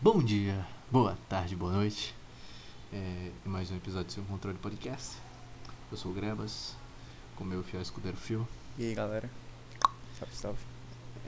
[0.00, 2.14] Bom dia, boa tarde, boa noite.
[2.92, 5.16] É mais um episódio do seu controle podcast.
[5.90, 6.76] Eu sou o Grebas,
[7.34, 8.46] com meu fiel escudeiro Fio.
[8.78, 9.28] E aí galera?
[10.16, 10.60] Salve, salve.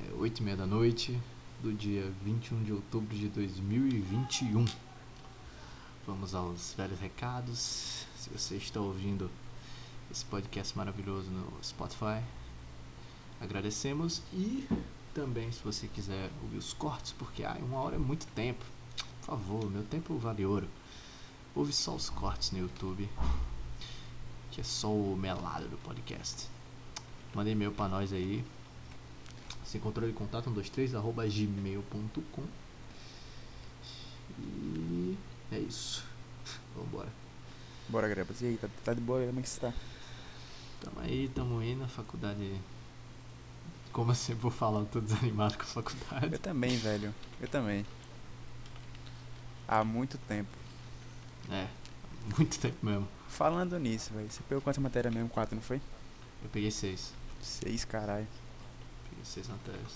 [0.07, 1.21] É 8 e meia da noite
[1.61, 4.65] do dia 21 de outubro de 2021.
[6.07, 8.07] Vamos aos velhos recados.
[8.17, 9.29] Se você está ouvindo
[10.13, 12.23] esse podcast maravilhoso no Spotify,
[13.41, 14.23] agradecemos.
[14.33, 14.65] E
[15.15, 18.65] também, se você quiser ouvir os cortes, porque ah, uma hora é muito tempo.
[19.21, 20.69] Por favor, meu tempo vale ouro.
[21.55, 23.09] Ouve só os cortes no YouTube,
[24.51, 26.49] que é só o melado do podcast.
[27.35, 28.45] Manda e-mail pra nós aí.
[29.65, 32.45] Sem controle de contato 123 arroba gmail.com.
[34.39, 35.17] E
[35.53, 36.05] é isso.
[36.75, 37.13] Vambora.
[37.89, 38.41] Bora, Grebas.
[38.43, 39.25] E aí, tá, tá de boa?
[39.27, 39.73] Como é que você tá?
[40.81, 42.61] Tamo aí, tamo indo na faculdade.
[43.93, 46.33] Como eu sempre vou falar, eu tô desanimado com a faculdade.
[46.33, 47.15] Eu também, velho.
[47.41, 47.85] Eu também.
[49.67, 50.51] Há muito tempo.
[51.51, 51.67] É,
[52.37, 53.09] muito tempo mesmo.
[53.29, 54.31] Falando nisso, velho.
[54.31, 55.29] Você pegou quantas matérias mesmo?
[55.29, 55.81] Quatro, não foi?
[56.43, 57.13] Eu peguei seis.
[57.41, 58.27] Seis, caralho.
[59.09, 59.93] Peguei seis matérias.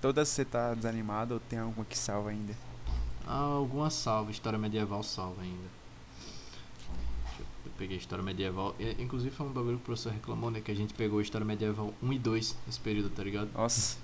[0.00, 2.54] Todas você tá desanimado ou tem alguma que salva ainda?
[3.26, 5.77] Ah, alguma salva, história medieval salva ainda.
[7.78, 8.74] Peguei história medieval.
[8.78, 10.60] E, inclusive foi um bagulho que o professor reclamou, né?
[10.60, 13.50] Que a gente pegou história medieval 1 e 2 nesse período, tá ligado?
[13.54, 13.96] Nossa.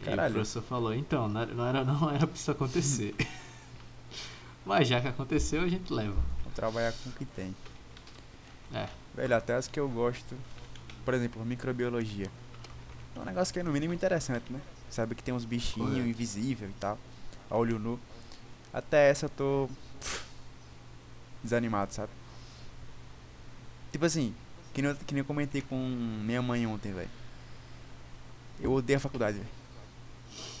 [0.00, 0.30] E Caralho.
[0.30, 3.14] o professor falou, então, não era, não era, não era pra isso acontecer.
[4.64, 6.14] Mas já que aconteceu, a gente leva.
[6.44, 7.54] Vou trabalhar com o que tem.
[8.72, 10.34] É, Velho, até as que eu gosto.
[11.04, 12.30] Por exemplo, microbiologia.
[13.14, 14.60] É um negócio que é no mínimo interessante, né?
[14.88, 16.98] Sabe que tem uns bichinhos invisíveis e tal.
[17.50, 17.98] A olho nu.
[18.72, 19.68] Até essa eu tô.
[21.42, 22.10] Desanimado, sabe?
[23.90, 24.34] Tipo assim,
[24.72, 27.10] que nem, eu, que nem eu comentei com minha mãe ontem, velho.
[28.60, 29.48] Eu odeio a faculdade, velho.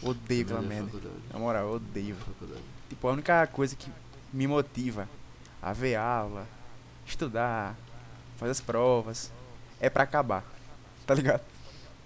[0.02, 0.86] Odeio aquela a merda.
[0.86, 1.22] faculdade.
[1.32, 2.62] Na moral, eu odeio, faculdade.
[2.88, 3.90] Tipo, a única coisa que
[4.32, 5.08] me motiva
[5.62, 6.46] a ver aula,
[7.06, 7.76] estudar,
[8.36, 9.32] fazer as provas,
[9.80, 10.44] é pra acabar.
[11.06, 11.42] Tá ligado?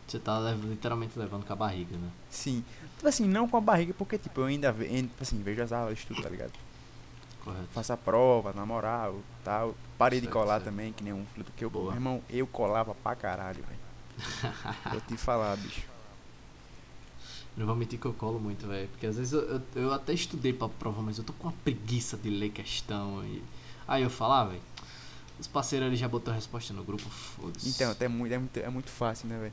[0.06, 2.10] Você tá literalmente levando com a barriga, né?
[2.30, 2.64] Sim.
[2.96, 5.72] Tipo assim, não com a barriga, porque tipo, eu ainda ve tipo assim, vejo as
[5.72, 6.52] aulas, estudo, tá ligado?
[7.46, 7.68] Correto.
[7.72, 9.74] Faço a prova, na moral, tal.
[9.96, 10.64] Parei de Certo, colar certo.
[10.64, 13.86] também, que nem um filho, porque eu, meu irmão, eu colava pra caralho, velho.
[14.90, 15.82] Vou te falar, bicho.
[17.56, 18.86] Não vou mentir que eu colo muito, velho.
[18.88, 21.54] Porque às vezes eu, eu, eu até estudei pra prova, mas eu tô com uma
[21.64, 23.24] preguiça de ler questão.
[23.24, 23.42] E...
[23.88, 24.60] Aí eu falo, ah, velho.
[25.38, 27.68] Os parceiros ali já botou a resposta no grupo, foda-se.
[27.70, 29.52] Então, até muito, é, muito, é muito fácil, né, velho?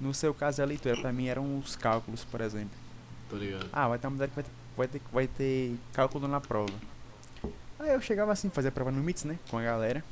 [0.00, 2.76] No seu caso, a leitura, pra mim, eram os cálculos, por exemplo.
[3.28, 3.68] Tô ligado.
[3.72, 6.72] Ah, vai ter uma matéria que vai ter, vai ter, vai ter cálculo na prova.
[7.82, 9.38] Aí eu chegava assim, fazia a prova no MITS, né?
[9.50, 10.04] Com a galera.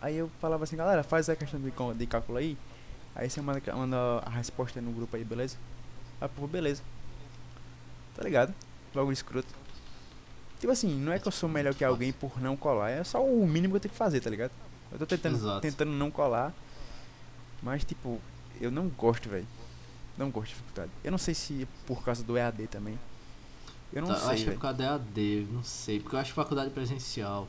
[0.00, 2.56] Aí eu falava assim, galera, faz a questão de, de cálculo aí.
[3.14, 5.56] Aí você manda, manda a resposta no grupo aí, beleza?
[6.20, 6.82] Aí, pô, beleza.
[8.16, 8.54] Tá ligado?
[8.94, 9.54] Logo escroto.
[10.58, 13.22] Tipo assim, não é que eu sou melhor que alguém por não colar, é só
[13.22, 14.52] o mínimo que eu tenho que fazer, tá ligado?
[14.90, 15.60] Eu tô tentando, Exato.
[15.60, 16.54] tentando não colar,
[17.62, 18.20] mas tipo,
[18.60, 19.46] eu não gosto, velho.
[20.16, 20.92] Não gosto de faculdade.
[21.02, 22.98] Eu não sei se é por causa do EAD também.
[23.92, 26.00] Eu não Tá, eu sei, acho que é por causa da EAD, não sei.
[26.00, 27.46] Porque eu acho que faculdade presencial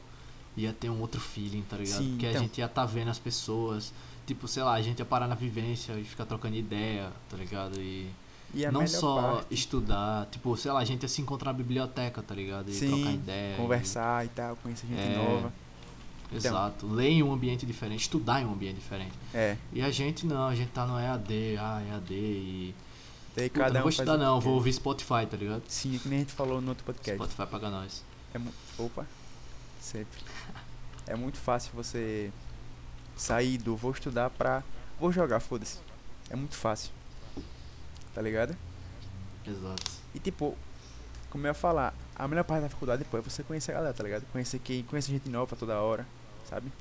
[0.57, 1.97] ia ter um outro feeling, tá ligado?
[1.99, 2.41] Sim, porque a então.
[2.43, 3.93] gente ia tá vendo as pessoas.
[4.27, 7.79] Tipo, sei lá, a gente ia parar na vivência e ficar trocando ideia, tá ligado?
[7.79, 8.09] E
[8.53, 11.57] E a não só parte, estudar, tipo, sei lá, a gente ia se encontrar na
[11.57, 12.69] biblioteca, tá ligado?
[12.69, 13.53] E Sim, trocar ideia.
[13.53, 15.17] e- conversar e tal, conhecer gente É.
[15.17, 15.51] nova.
[16.33, 16.87] Exato.
[16.87, 19.11] Ler em um ambiente diferente, estudar em um ambiente diferente.
[19.33, 19.55] É.
[19.71, 22.75] E a gente não, a gente tá no EAD, ah, EAD e.
[23.35, 25.63] Daí cada não um vou estudar não, vou ouvir Spotify, tá ligado?
[25.67, 27.15] Sim, que nem a gente falou no outro podcast.
[27.15, 28.03] Spotify paga nós.
[28.33, 29.05] É Opa,
[29.79, 30.19] sempre.
[31.07, 32.31] É muito fácil você
[33.15, 34.63] sair do vou estudar pra
[34.99, 35.79] vou jogar, foda-se.
[36.29, 36.91] É muito fácil.
[38.13, 38.55] Tá ligado?
[39.45, 39.91] Exato.
[40.13, 40.55] E tipo,
[41.29, 43.93] como eu ia falar, a melhor parte da faculdade pô, é você conhecer a galera,
[43.93, 44.25] tá ligado?
[44.31, 46.07] Conhecer quem, conhecer gente nova toda hora,
[46.47, 46.71] sabe?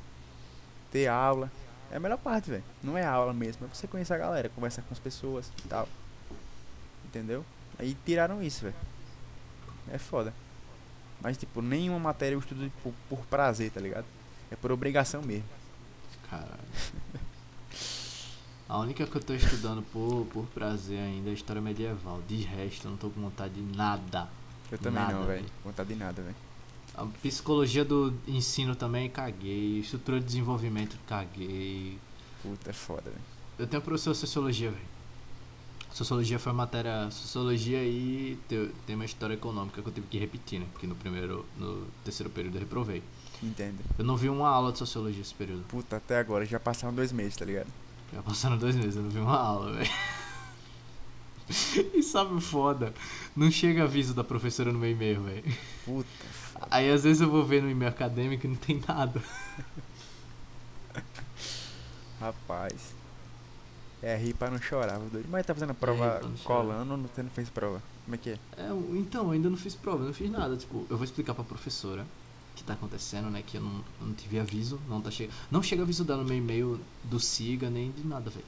[0.91, 1.51] Ter aula.
[1.91, 2.65] É a melhor parte, velho.
[2.83, 5.89] Não é aula mesmo, é você conhecer a galera, conversar com as pessoas e tal.
[7.13, 7.45] Entendeu?
[7.79, 8.75] Aí tiraram isso, velho.
[9.93, 10.33] É foda.
[11.21, 14.07] Mas tipo, nenhuma matéria eu estudo por, por prazer, tá ligado?
[14.51, 15.45] É por obrigação mesmo.
[16.31, 16.49] Caralho.
[18.67, 22.23] A única que eu tô estudando por, por prazer ainda é história medieval.
[22.27, 24.27] De resto, eu não tô com vontade de nada.
[24.71, 25.43] Eu também Nada, não, velho.
[25.43, 25.53] velho.
[25.63, 26.37] Vontade de nada, velho.
[26.95, 29.81] A psicologia do ensino também caguei.
[29.81, 31.99] Estrutura de desenvolvimento caguei.
[32.43, 33.23] Puta, é foda, velho.
[33.59, 34.92] Eu tenho professor de sociologia, velho.
[35.93, 37.11] Sociologia foi matéria.
[37.11, 40.67] Sociologia e te- tem uma história econômica que eu tive que repetir, né?
[40.73, 41.45] Porque no primeiro.
[41.59, 43.03] No terceiro período eu reprovei.
[43.43, 43.79] Entendo.
[43.99, 45.65] Eu não vi uma aula de sociologia esse período.
[45.69, 47.69] Puta, até agora já passaram dois meses, tá ligado?
[48.13, 49.91] Já passaram dois meses, eu não vi uma aula, velho.
[51.93, 52.95] E sabe o foda?
[53.37, 55.45] Não chega aviso da professora no meu e-mail, velho.
[55.85, 56.09] Puta.
[56.71, 59.21] Aí às vezes eu vou ver no e-mail acadêmico e não tem nada.
[62.21, 62.95] Rapaz.
[64.03, 64.99] É rir pra não chorar.
[65.31, 66.43] Mas tá fazendo a prova chorar.
[66.45, 67.81] colando ou não- você não fez prova?
[68.05, 68.39] Como é que é?
[68.57, 70.57] É, então, eu ainda não fiz prova, não fiz nada.
[70.57, 73.43] Tipo, eu vou explicar pra professora o que tá acontecendo, né?
[73.47, 73.71] Que eu não,
[74.01, 75.37] eu não tive aviso, não tá chegando.
[75.53, 78.45] Não chega aviso dela no meu e-mail do SIGA nem de nada, velho.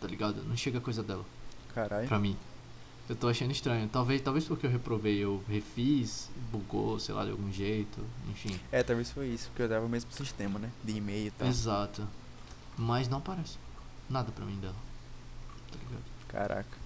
[0.00, 0.42] Tá ligado?
[0.48, 1.24] Não chega coisa dela
[1.72, 2.08] Caralho.
[2.08, 2.36] pra mim.
[3.08, 3.88] Eu tô achando estranho.
[3.88, 8.00] Talvez, talvez porque eu reprovei, eu refiz, bugou, sei lá, de algum jeito,
[8.30, 8.58] enfim.
[8.72, 10.70] É, talvez foi isso, porque eu dava o mesmo sistema, né?
[10.82, 11.46] De e-mail e tal.
[11.46, 12.08] Exato.
[12.76, 13.58] Mas não aparece
[14.08, 14.74] nada pra mim dela.
[15.70, 16.02] Tá ligado?
[16.28, 16.82] Caraca.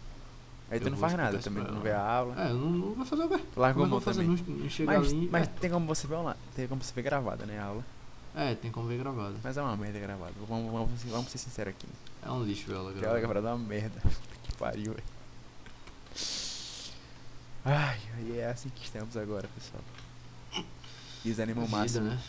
[0.71, 1.83] Aí tu Eu não vou faz nada também, tu não ela.
[1.85, 2.43] vê a aula.
[2.45, 3.45] É, eu não, não vou fazer o quê?
[3.57, 4.27] Largou Como mão também.
[4.27, 5.29] Não, não Mas, ali.
[5.31, 5.47] mas é.
[5.47, 7.85] tem como você ver online, tem como você ver gravada, né, a aula.
[8.35, 9.37] É, tem como ver gravado.
[9.43, 10.33] Mas é uma merda gravada.
[10.49, 11.87] Vamos, vamos, vamos ser sinceros aqui.
[12.25, 13.21] É um lixo ela Aquela gravada.
[13.21, 14.01] gravada é uma merda.
[14.43, 15.05] que pariu, velho.
[17.65, 19.83] Ai, e é assim que estamos agora, pessoal.
[21.25, 22.05] Desanima o Vida, máximo.
[22.11, 22.21] né?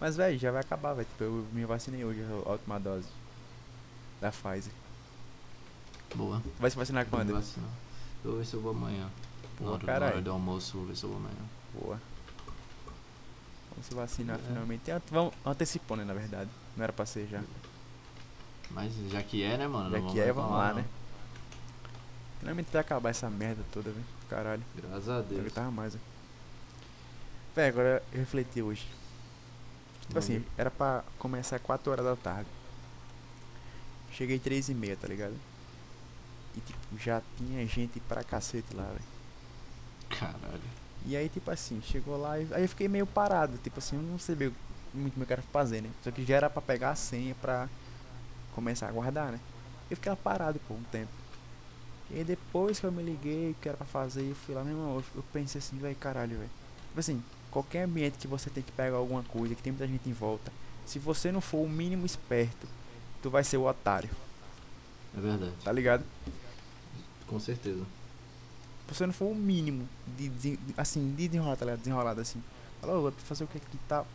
[0.00, 1.06] Mas, velho, já vai acabar, velho.
[1.08, 3.06] Tipo, eu me vacinei hoje, a última dose.
[4.24, 4.72] Da Pfizer.
[6.14, 6.40] Boa.
[6.40, 7.34] Tu vai se vacinar quando?
[7.34, 7.68] vacinar.
[8.24, 9.06] Eu vou ver se eu vou amanhã.
[9.58, 10.12] Pô, na, hora, na caralho.
[10.14, 11.44] hora do almoço, vou ver se eu vou amanhã.
[11.74, 12.00] Boa.
[13.70, 14.42] Vamos se vacinar É.
[14.48, 14.90] finalmente.
[15.10, 16.48] Vamos antecipando, né, na verdade.
[16.74, 17.42] Não era pra ser já.
[18.70, 19.90] Mas já que é, né, mano?
[19.90, 20.76] Já não que é, vamos lá, não.
[20.76, 20.84] né?
[22.40, 24.06] Finalmente vai acabar essa merda toda, velho.
[24.30, 24.62] Caralho.
[24.74, 25.52] Graças a Eu Deus.
[25.52, 26.04] tava mais, velho.
[27.54, 28.86] Véi, agora eu refleti hoje.
[30.06, 32.48] Tipo assim, era pra começar 4 horas da tarde.
[34.14, 35.34] Cheguei 3 e meia, tá ligado?
[36.56, 39.04] E tipo, já tinha gente pra cacete lá, velho.
[40.08, 40.62] Caralho.
[41.06, 44.02] E aí, tipo assim, chegou lá e aí eu fiquei meio parado, tipo assim, eu
[44.02, 44.50] não sabia
[44.94, 45.90] muito o que eu quero fazer, né?
[46.02, 47.68] Só que já era pra pegar a senha pra
[48.54, 49.40] começar a guardar, né?
[49.90, 51.10] Eu fiquei lá parado por um tempo.
[52.10, 54.74] E aí depois que eu me liguei, que era pra fazer, eu fui lá, meu
[54.74, 56.50] irmão, eu, eu pensei assim, velho, caralho, velho.
[56.88, 60.08] Tipo assim, qualquer ambiente que você tem que pegar alguma coisa, que tem muita gente
[60.08, 60.52] em volta,
[60.86, 62.66] se você não for o mínimo esperto,
[63.24, 64.10] tu vai ser o otário,
[65.16, 65.52] É verdade.
[65.64, 66.04] tá ligado?
[67.26, 67.82] Com certeza.
[68.86, 71.78] Se você não for o mínimo de, de- assim, de desenrolar, tá ligado?
[71.78, 72.42] Desenrolado assim.
[72.82, 74.06] Fala, ô, fazer o que aqui e tal.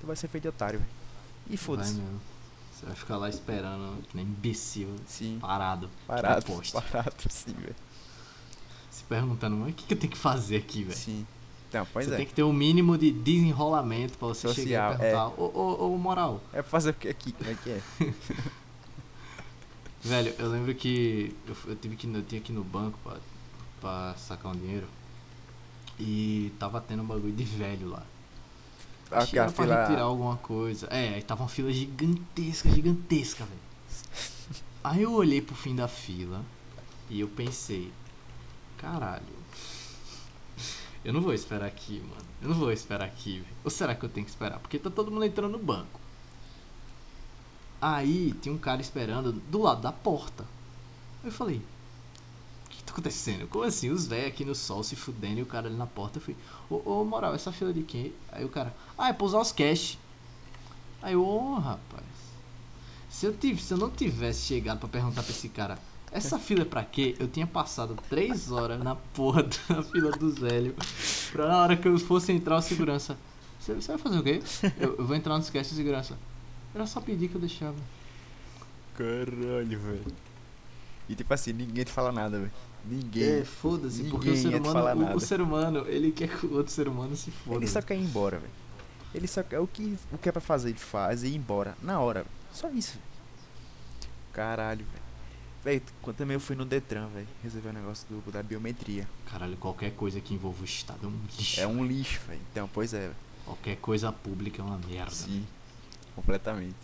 [0.00, 0.90] Tu vai ser feito de otário, velho.
[1.48, 1.94] E foda-se.
[2.74, 5.38] Você vai ficar lá esperando, que nem imbecil, Sim.
[5.40, 5.88] parado.
[6.06, 7.74] Parado, que parado, sim, velho.
[8.90, 10.96] Se perguntando, mas o que, que eu tenho que fazer aqui, velho?
[10.98, 11.26] Sim.
[11.72, 12.16] Então, pois você é.
[12.18, 15.94] tem que ter um mínimo de desenrolamento pra você chegar Social, e perguntar, ô, ô,
[15.94, 17.32] ô, moral, É pra fazer o que aqui?
[17.32, 17.80] Como é que é?
[20.04, 23.16] Velho, eu lembro que eu, eu tive que eu tinha que ir no banco pra,
[23.80, 24.86] pra sacar um dinheiro.
[25.98, 28.02] E tava tendo um bagulho de velho lá.
[29.10, 29.76] Ah, Acho que que a era pra fila.
[29.82, 30.86] retirar alguma coisa.
[30.90, 33.60] É, aí tava uma fila gigantesca, gigantesca, velho.
[34.84, 36.44] Aí eu olhei pro fim da fila
[37.08, 37.92] e eu pensei,
[38.76, 39.41] caralho.
[41.04, 42.22] Eu não vou esperar aqui, mano.
[42.40, 43.56] Eu não vou esperar aqui, velho.
[43.64, 44.58] Ou será que eu tenho que esperar?
[44.60, 46.00] Porque tá todo mundo entrando no banco.
[47.80, 50.46] Aí tinha um cara esperando do lado da porta.
[51.24, 51.60] Eu falei,
[52.66, 53.48] o que tá acontecendo?
[53.48, 53.90] Como assim?
[53.90, 56.18] Os velhos aqui no sol se fudendo e o cara ali na porta.
[56.18, 56.36] Eu falei,
[56.70, 58.12] ô, moral, essa fila de quem?
[58.30, 59.98] Aí o cara, ah, é pra usar os cash.
[61.02, 62.04] Aí eu, ô rapaz.
[63.10, 65.78] Se eu, tive, se eu não tivesse chegado pra perguntar pra esse cara,
[66.12, 67.16] essa fila é pra quê?
[67.18, 70.74] Eu tinha passado três horas na porra da fila dos velhos.
[71.32, 73.16] Pra na hora que eu fosse entrar o segurança.
[73.58, 74.42] Você, vai fazer o quê?
[74.78, 76.18] Eu, eu vou entrar no cash de segurança.
[76.74, 77.76] Era só pedir que eu deixava.
[78.96, 80.14] Caralho, velho.
[81.08, 82.52] E tipo assim, ninguém te fala nada, velho.
[82.84, 83.40] Ninguém.
[83.40, 86.72] É, foda-se, porque o ser humano, o, o ser humano, ele quer que o outro
[86.72, 87.58] ser humano se foda.
[87.58, 88.52] Ele só quer ir embora, velho.
[89.14, 91.76] Ele só quer o que, o que é pra fazer, ele faz e ir embora.
[91.82, 92.34] Na hora, velho.
[92.52, 93.04] Só isso, velho.
[94.32, 95.01] Caralho, velho.
[95.64, 99.08] Velho, quando também eu fui no Detran, velho, resolver o negócio do, da biometria.
[99.30, 101.60] Caralho, qualquer coisa que envolva o Estado é um lixo.
[101.60, 102.40] É um lixo, velho.
[102.50, 103.12] Então, pois é.
[103.44, 105.12] Qualquer coisa pública é uma merda.
[105.12, 105.46] Sim,
[106.16, 106.74] completamente.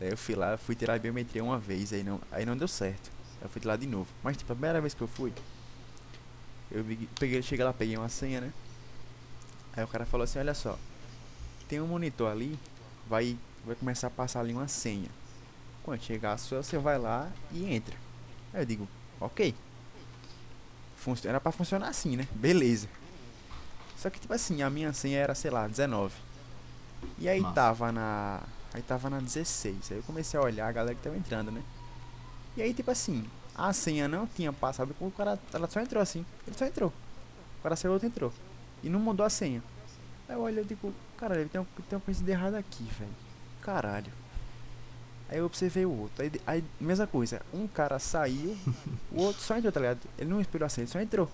[0.00, 2.68] Aí eu fui lá, fui tirar a biometria uma vez, aí não, aí não deu
[2.68, 3.10] certo.
[3.38, 4.08] Aí eu fui tirar de novo.
[4.22, 5.32] Mas tipo, a primeira vez que eu fui,
[6.70, 6.84] eu
[7.20, 8.52] peguei, cheguei lá, peguei uma senha, né?
[9.74, 10.78] Aí o cara falou assim, olha só,
[11.68, 12.58] tem um monitor ali,
[13.06, 15.08] vai, vai começar a passar ali uma senha.
[15.82, 18.05] Quando chegar a sua, você vai lá e entra.
[18.52, 18.88] Aí eu digo,
[19.20, 19.54] ok.
[20.96, 22.26] Func- Era pra funcionar assim, né?
[22.34, 22.88] Beleza.
[23.96, 26.14] Só que tipo assim, a minha senha era, sei lá, 19.
[27.18, 27.54] E aí Massa.
[27.54, 28.40] tava na.
[28.72, 29.92] Aí tava na 16.
[29.92, 31.62] Aí eu comecei a olhar a galera que tava entrando, né?
[32.56, 33.24] E aí, tipo assim,
[33.54, 35.38] a senha não tinha passado o cara.
[35.52, 36.24] Ela só entrou assim.
[36.46, 36.92] Ele só entrou.
[37.58, 38.32] O cara saiu, outro entrou.
[38.82, 39.62] E não mudou a senha.
[40.28, 43.10] Aí eu olhei e digo, caralho, tem, um- tem uma coisa de errado aqui, velho.
[43.62, 44.12] Caralho.
[45.28, 46.22] Aí eu observei o outro.
[46.22, 48.56] Aí, aí mesma coisa, um cara saiu,
[49.10, 50.00] o outro só entrou, tá ligado?
[50.18, 51.30] Ele não esperou a senha, ele só entrou.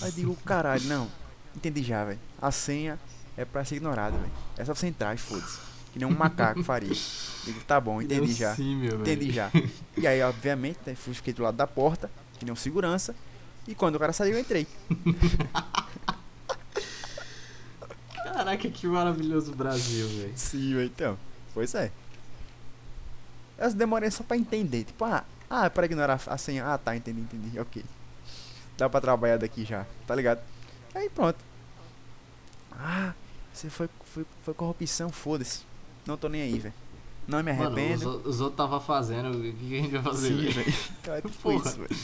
[0.00, 1.10] Aí eu digo, caralho, não.
[1.54, 2.18] Entendi já, velho.
[2.40, 2.98] A senha
[3.36, 4.32] é pra ser ignorada, velho.
[4.56, 5.58] É só você entrar e foda-se.
[5.92, 6.96] Que nem um macaco faria.
[7.44, 8.54] Digo, tá bom, entendi Eu já.
[8.54, 9.34] Sim, meu Entendi velho.
[9.34, 9.50] já.
[9.96, 13.14] E aí, obviamente, né, fui, fiquei do lado da porta, que nem um segurança.
[13.68, 14.66] E quando o cara saiu, eu entrei.
[18.24, 20.32] Caraca, que maravilhoso Brasil, velho.
[20.34, 21.18] Sim, então.
[21.52, 21.92] Pois é.
[23.58, 24.84] Eu demorei só pra entender.
[24.84, 26.66] Tipo, ah, ah, é pra ignorar a senha.
[26.66, 27.58] Ah, tá, entendi, entendi.
[27.60, 27.84] Ok.
[28.76, 30.40] Dá pra trabalhar daqui já, tá ligado?
[30.94, 31.38] Aí pronto.
[32.72, 33.12] Ah,
[33.52, 35.60] você foi, foi, foi corrupção, foda-se.
[36.06, 36.74] Não tô nem aí, velho.
[37.28, 38.28] Não me Mano, os, arrependo.
[38.28, 40.74] os outros tava fazendo, o que a gente vai fazer, Sim, velho?
[41.00, 41.96] Então é tipo isso, velho.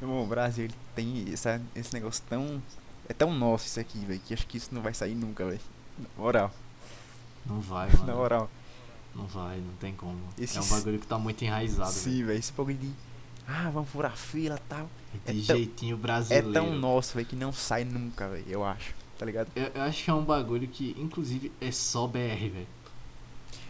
[0.00, 2.60] Meu irmão, o Brasil ele tem essa, esse negócio tão.
[3.08, 5.60] É tão nosso isso aqui, velho, que acho que isso não vai sair nunca, velho.
[5.98, 6.50] Na moral,
[7.46, 8.06] Não vai, mano.
[8.06, 8.50] na moral.
[9.14, 10.18] Não vai, não tem como.
[10.38, 11.92] É um bagulho que tá muito enraizado.
[11.92, 12.90] Sim, velho, esse bagulho de.
[13.46, 14.88] Ah, vamos furar fila e tal.
[15.12, 16.52] De é tão- jeitinho É brasileiro.
[16.52, 18.94] tão nosso, velho, que não sai nunca, velho, eu acho.
[19.18, 19.48] Tá ligado?
[19.54, 22.18] Eu, eu acho que é um bagulho que, inclusive, é só BR,
[22.50, 22.66] velho.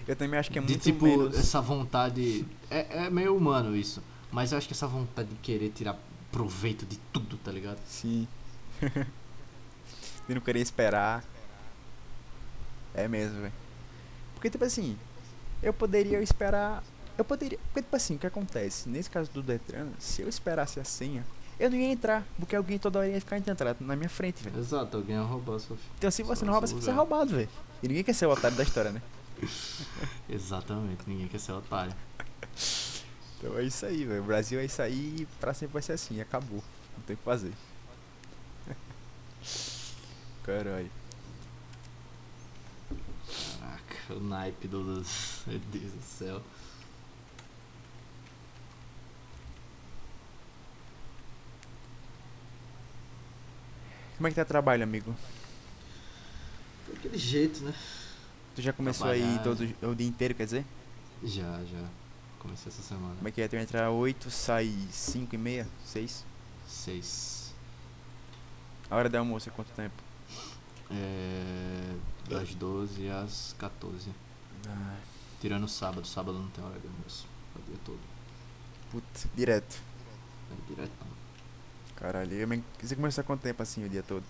[0.09, 1.37] Eu também acho que é de muito tipo, menos.
[1.39, 2.47] essa vontade.
[2.71, 4.03] É, é meio humano isso.
[4.31, 5.99] Mas eu acho que essa vontade de querer tirar
[6.33, 7.79] proveito de tudo, tá ligado?
[7.87, 8.27] Sim.
[10.29, 11.23] de não querer esperar.
[12.95, 13.53] É mesmo, velho.
[14.35, 14.97] Porque, tipo assim,
[15.65, 16.83] eu poderia esperar.
[17.17, 17.59] Eu poderia.
[17.59, 18.89] Porque, tipo assim, o que acontece?
[18.89, 21.25] Nesse caso do Detran, se eu esperasse a senha,
[21.59, 22.25] eu não ia entrar.
[22.39, 24.59] Porque alguém toda hora ia ficar entrando na minha frente, velho.
[24.59, 26.95] Exato, alguém ia roubar sua Então, se você não rouba, você lugar.
[26.97, 27.49] roubado, velho.
[27.83, 29.03] E ninguém quer ser o otário da história, né?
[30.29, 31.95] Exatamente, ninguém quer ser otário.
[33.39, 34.23] Então é isso aí, velho.
[34.23, 36.21] O Brasil é isso aí e pra sempre vai ser assim.
[36.21, 36.63] Acabou.
[36.97, 37.53] Não tem o que fazer.
[40.45, 40.91] Caralho.
[43.61, 44.79] Caraca, o naipe do.
[45.47, 46.43] Meu Deus do céu.
[54.17, 55.15] Como é que tá o trabalho, amigo?
[56.89, 57.75] Daquele jeito, né?
[58.55, 59.43] Tu já começou aí Trabalhar.
[59.43, 60.65] todo o- dia inteiro, quer dizer?
[61.23, 61.89] Já, já.
[62.39, 63.15] Comecei essa semana.
[63.17, 63.49] Como é que é?
[63.49, 66.25] Tu entra 8, sai 5 e meia, 6?
[66.69, 67.53] Seis.
[68.91, 69.95] A hora do almoço é quanto tempo?
[70.95, 71.97] É.
[72.29, 74.11] Das 12 às 14.
[74.69, 74.97] Ah,
[75.41, 76.07] Tirando sábado.
[76.07, 77.27] Sábado não tem hora de almoço.
[77.57, 77.99] O dia todo.
[78.91, 79.81] putz, direto.
[80.51, 81.07] É diretão.
[81.97, 84.25] Caralho, eu me- você começou há quanto tempo assim o dia todo?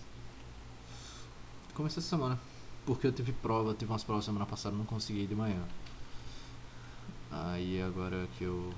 [1.73, 2.39] Comecei essa semana.
[2.85, 5.61] Porque eu tive prova, tive umas provas semana passada, não consegui ir de manhã.
[7.31, 8.73] Aí agora que eu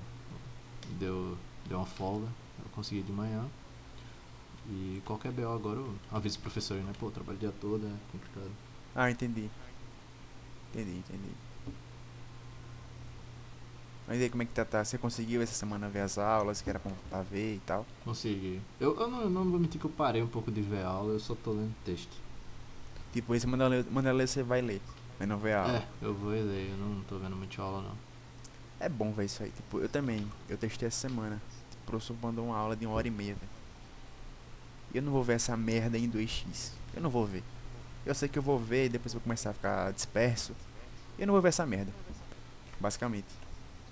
[0.99, 2.27] deu, deu uma folga,
[2.59, 3.45] eu consegui ir de manhã.
[4.69, 6.91] E qualquer BO agora eu aviso o professor, né?
[6.99, 8.51] Pô, trabalho o dia todo, é complicado.
[8.95, 9.49] Ah, entendi.
[10.73, 11.31] Entendi, entendi.
[14.07, 14.83] Mas aí, como é que tá, tá?
[14.83, 17.85] Você conseguiu essa semana ver as aulas que era pra, pra ver e tal?
[18.05, 18.61] Consegui.
[18.79, 20.87] Eu, eu não, eu não vou mentir que eu parei um pouco de ver a
[20.87, 22.15] aula, eu só tô lendo texto.
[23.11, 24.81] Tipo, esse manda ler, manda ler, você vai ler,
[25.19, 25.77] mas não vê a aula.
[25.77, 27.95] É, eu vou ler, eu não tô vendo muito aula não.
[28.79, 29.51] É bom ver isso aí.
[29.51, 30.25] Tipo, eu também.
[30.47, 31.41] Eu testei essa semana.
[31.71, 33.56] Tipo, o professor mandou uma aula de uma hora e meia, velho.
[34.93, 36.71] E eu não vou ver essa merda em 2x.
[36.93, 37.43] Eu não vou ver.
[38.05, 40.53] Eu sei que eu vou ver e depois eu vou começar a ficar disperso.
[41.17, 41.91] E eu não vou ver essa merda.
[42.79, 43.27] Basicamente.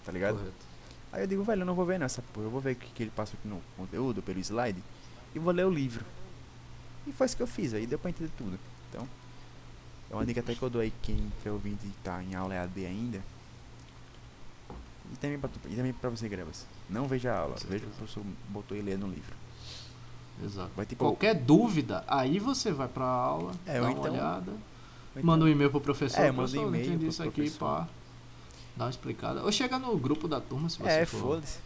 [0.05, 0.37] Tá ligado?
[0.37, 0.65] Correto.
[1.11, 2.45] Aí eu digo, velho, eu não vou ver nessa porra.
[2.47, 4.81] Eu vou ver o que, que ele passou aqui no conteúdo, pelo slide.
[5.33, 6.05] E vou ler o livro.
[7.07, 7.73] E foi isso que eu fiz.
[7.73, 8.57] Aí deu pra entender tudo.
[8.89, 9.07] Então,
[10.09, 12.53] é uma dica até que eu dou aí quem quer ouvindo e tá em aula
[12.55, 13.21] EAD ainda.
[15.11, 16.65] E também pra, tu- e também pra você, Gravas.
[16.89, 17.55] Não veja a aula.
[17.67, 19.35] Veja o professor botou ele ler no livro.
[20.43, 20.69] Exato.
[20.85, 21.05] Tipo.
[21.05, 24.51] Qualquer dúvida, aí você vai pra aula, É, dá uma então- olhada,
[25.11, 27.59] então- manda um e-mail pro professor, É, manda um e-mail pro isso aqui, professor.
[27.59, 27.87] pá.
[28.75, 29.43] Dá uma explicada.
[29.43, 31.19] Ou chega no grupo da turma, se você É, for.
[31.21, 31.59] foda-se.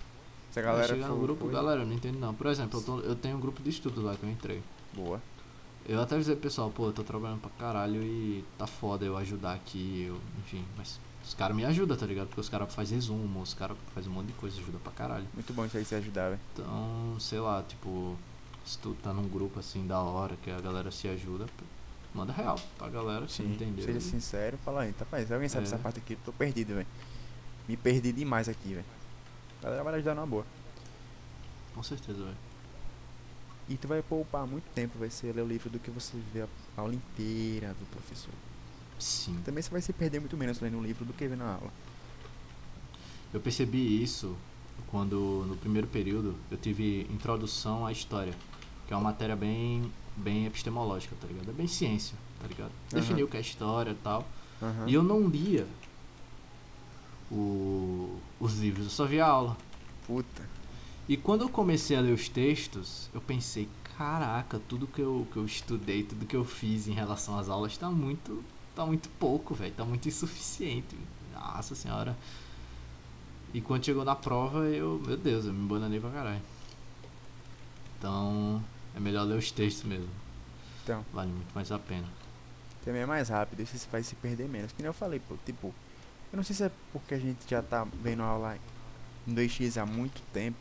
[0.51, 2.33] Se a É, galera chega no grupo, for- galera, eu não entendo não.
[2.33, 4.61] Por exemplo, eu, tô- eu tenho um grupo de estudo lá que eu entrei.
[4.95, 5.19] Boa.
[5.87, 9.17] Eu até avisei pro pessoal, pô, eu tô trabalhando pra caralho e tá foda eu
[9.17, 12.27] ajudar aqui, eu, enfim, mas os caras me ajudam, tá ligado?
[12.27, 15.25] Porque os caras fazem resumo, os caras fazem um monte de coisa, ajuda pra caralho.
[15.33, 16.39] Muito bom isso aí se ajudar, velho.
[16.53, 18.15] Então, sei lá, tipo,
[18.69, 21.47] se tu tá num grupo assim da hora, que a galera se ajuda,
[22.13, 23.83] manda real pra galera, se não entendeu.
[23.83, 25.67] Seja e- sincero, fala aí, tá rapaz, alguém sabe É.
[25.67, 26.85] essa parte aqui, eu tô perdido, velho.
[27.67, 28.85] Me perdi demais aqui, velho.
[29.61, 30.45] A galera vai ajudar numa boa.
[31.73, 32.37] Com certeza, velho.
[33.67, 36.47] E tu vai poupar muito tempo, vai ser ler o livro do que você ver
[36.77, 38.33] a aula inteira do professor.
[38.99, 39.39] Sim.
[39.43, 41.71] Também você vai se perder muito menos lendo um livro do que vendo a aula.
[43.33, 44.35] Eu percebi isso
[44.87, 48.33] quando no primeiro período eu tive introdução à história,
[48.89, 51.47] que é uma matéria bem bem epistemológica, tá ligado?
[51.47, 52.71] É bem ciência, tá ligado?
[52.91, 54.27] Definir o que é história e tal.
[54.59, 54.85] Aham.
[54.87, 55.67] E eu não lia
[57.31, 59.55] o, os livros, eu só via aula.
[60.07, 60.41] Puta.
[61.07, 65.37] E quando eu comecei a ler os textos, eu pensei, caraca, tudo que eu, que
[65.37, 68.43] eu estudei, tudo que eu fiz em relação às aulas tá muito,
[68.75, 70.97] tá muito pouco, velho, tá muito insuficiente.
[71.31, 72.17] Nossa senhora.
[73.53, 76.41] E quando chegou na prova, eu, meu Deus, eu me bananei pra caralho.
[77.99, 78.63] Então,
[78.99, 80.09] é melhor ler os textos mesmo.
[80.83, 81.05] Então.
[81.13, 82.07] Vale muito mais a pena.
[82.83, 84.71] Também é mais rápido, você vai se perder menos.
[84.71, 85.73] Que nem eu falei, pô, tipo,
[86.31, 88.57] eu não sei se é porque a gente já tá vendo aula
[89.27, 90.57] em 2x há muito tempo.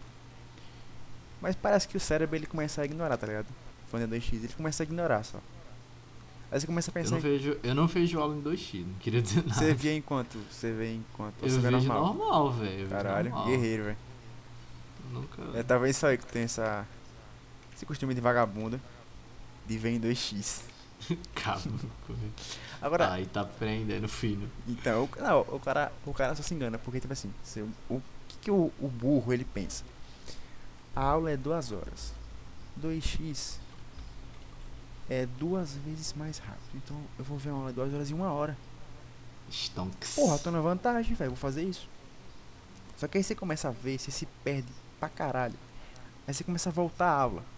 [1.40, 3.46] Mas parece que o cérebro ele começa a ignorar, tá ligado?
[3.90, 5.38] Quando é 2x, ele começa a ignorar só.
[6.50, 7.10] Aí você começa a Eu pensar.
[7.12, 9.54] não em- vejo, eu não vejo aula em 2x, não queria dizer nada.
[9.54, 10.38] Você via enquanto?
[10.50, 11.34] Você vê enquanto?
[11.42, 12.04] Eu você vejo normal?
[12.14, 12.80] normal, velho.
[12.82, 13.46] eu Caralho, normal.
[13.48, 13.96] guerreiro, velho.
[15.12, 15.42] Nunca.
[15.58, 16.86] É talvez só eu que tenho essa.
[17.78, 18.80] Esse costume de vagabundo.
[19.64, 20.62] De ver em 2x.
[21.32, 21.78] Cabro.
[22.82, 24.50] Agora, Aí tá prendendo fino.
[24.66, 27.72] Então, o, não, o cara, o cara só se engana, porque tipo assim, se, o,
[27.88, 29.84] o que, que o, o burro ele pensa?
[30.96, 32.12] A aula é duas horas.
[32.82, 33.58] 2x
[35.08, 36.74] é duas vezes mais rápido.
[36.74, 38.58] Então eu vou ver uma aula de duas horas em uma hora.
[39.52, 40.16] Stonks.
[40.16, 41.30] Porra, tô na vantagem, velho.
[41.30, 41.88] Vou fazer isso.
[42.96, 44.66] Só que aí você começa a ver, você se perde
[44.98, 45.54] pra caralho.
[46.26, 47.57] Aí você começa a voltar à aula.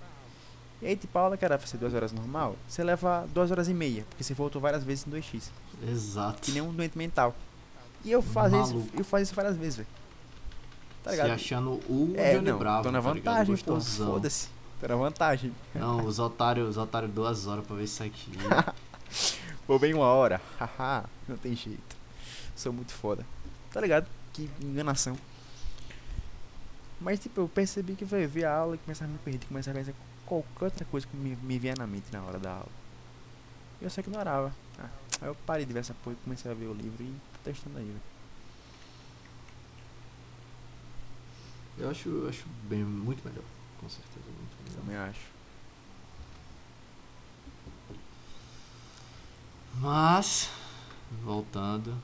[0.82, 3.50] E aí, tipo, a aula que era pra ser duas horas normal, você leva duas
[3.50, 5.50] horas e meia, porque você voltou várias vezes em 2x.
[5.86, 6.40] Exato.
[6.40, 7.34] Que nem um doente mental.
[8.04, 9.88] E eu fazia isso, eu fazia isso várias vezes, velho.
[11.04, 11.30] Tá Se ligado?
[11.32, 12.82] achando o É, Johnny não, Bravo.
[12.84, 13.74] tô na tá vantagem, pô.
[13.74, 14.12] Gostosão.
[14.12, 14.48] Foda-se.
[14.80, 15.52] Tô na vantagem.
[15.74, 18.30] Não, os otários, os otários duas horas pra ver isso aqui.
[19.68, 20.40] Vou bem uma hora.
[20.58, 21.96] Haha, não tem jeito.
[22.56, 23.24] Sou muito foda.
[23.70, 24.06] Tá ligado?
[24.32, 25.16] Que enganação.
[27.00, 29.78] Mas, tipo, eu percebi que foi ver a aula e começava a me perder, começava
[29.78, 29.92] a pensar
[30.30, 32.68] qualquer outra coisa que me, me vinha na mente na hora da aula.
[33.80, 34.54] E eu só ignorava.
[34.78, 34.88] Ah,
[35.20, 37.38] aí eu parei de ver essa porra e comecei a ver o livro e tô
[37.42, 38.00] testando aí, velho.
[41.78, 43.42] Eu acho, eu acho bem, muito melhor.
[43.80, 44.80] Com certeza, muito melhor.
[44.80, 45.40] Também acho.
[49.80, 50.50] Mas,
[51.24, 51.96] voltando,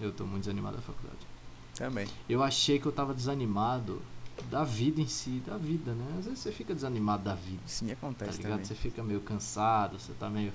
[0.00, 1.26] eu tô muito desanimado da faculdade.
[1.74, 2.08] Também.
[2.28, 4.00] Eu achei que eu tava desanimado
[4.44, 6.16] da vida em si, da vida, né?
[6.18, 8.50] Às vezes você fica desanimado da vida, Sim, tá acontece ligado?
[8.52, 8.64] também.
[8.64, 10.52] Você fica meio cansado, você tá meio.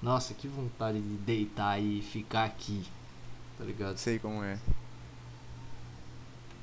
[0.00, 2.84] Nossa, que vontade de deitar e ficar aqui,
[3.56, 3.96] tá ligado?
[3.98, 4.58] Sei como é.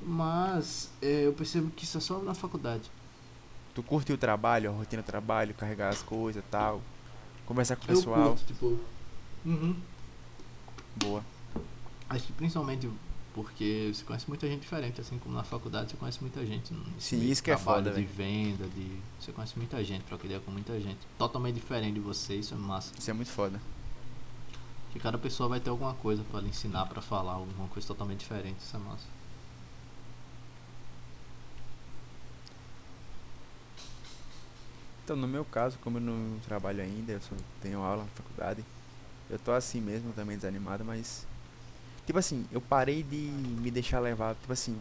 [0.02, 2.90] Mas é, eu percebo que isso é só na faculdade.
[3.74, 6.82] Tu curte o trabalho, a rotina do trabalho, carregar as coisas e tal.
[7.46, 8.28] Conversar com o Eu pessoal.
[8.30, 8.78] curto, tipo.
[9.44, 9.76] Uhum.
[10.96, 11.24] Boa.
[12.08, 12.90] Acho que principalmente
[13.34, 16.74] porque você conhece muita gente diferente, assim como na faculdade você conhece muita gente.
[16.74, 18.98] nesse Sim, isso que é foda, de venda, de.
[19.20, 20.98] Você conhece muita gente, troca ideia com muita gente.
[21.16, 22.92] Totalmente diferente de você, isso é massa.
[22.98, 23.60] Isso é muito foda.
[24.92, 28.20] Que cada pessoa vai ter alguma coisa pra lhe ensinar, pra falar, alguma coisa totalmente
[28.20, 29.06] diferente, isso é massa.
[35.04, 38.64] Então, no meu caso, como eu não trabalho ainda, eu só tenho aula na faculdade,
[39.28, 41.26] eu tô assim mesmo, também desanimado, mas.
[42.10, 44.76] Tipo assim, eu parei de me deixar levar, tipo assim.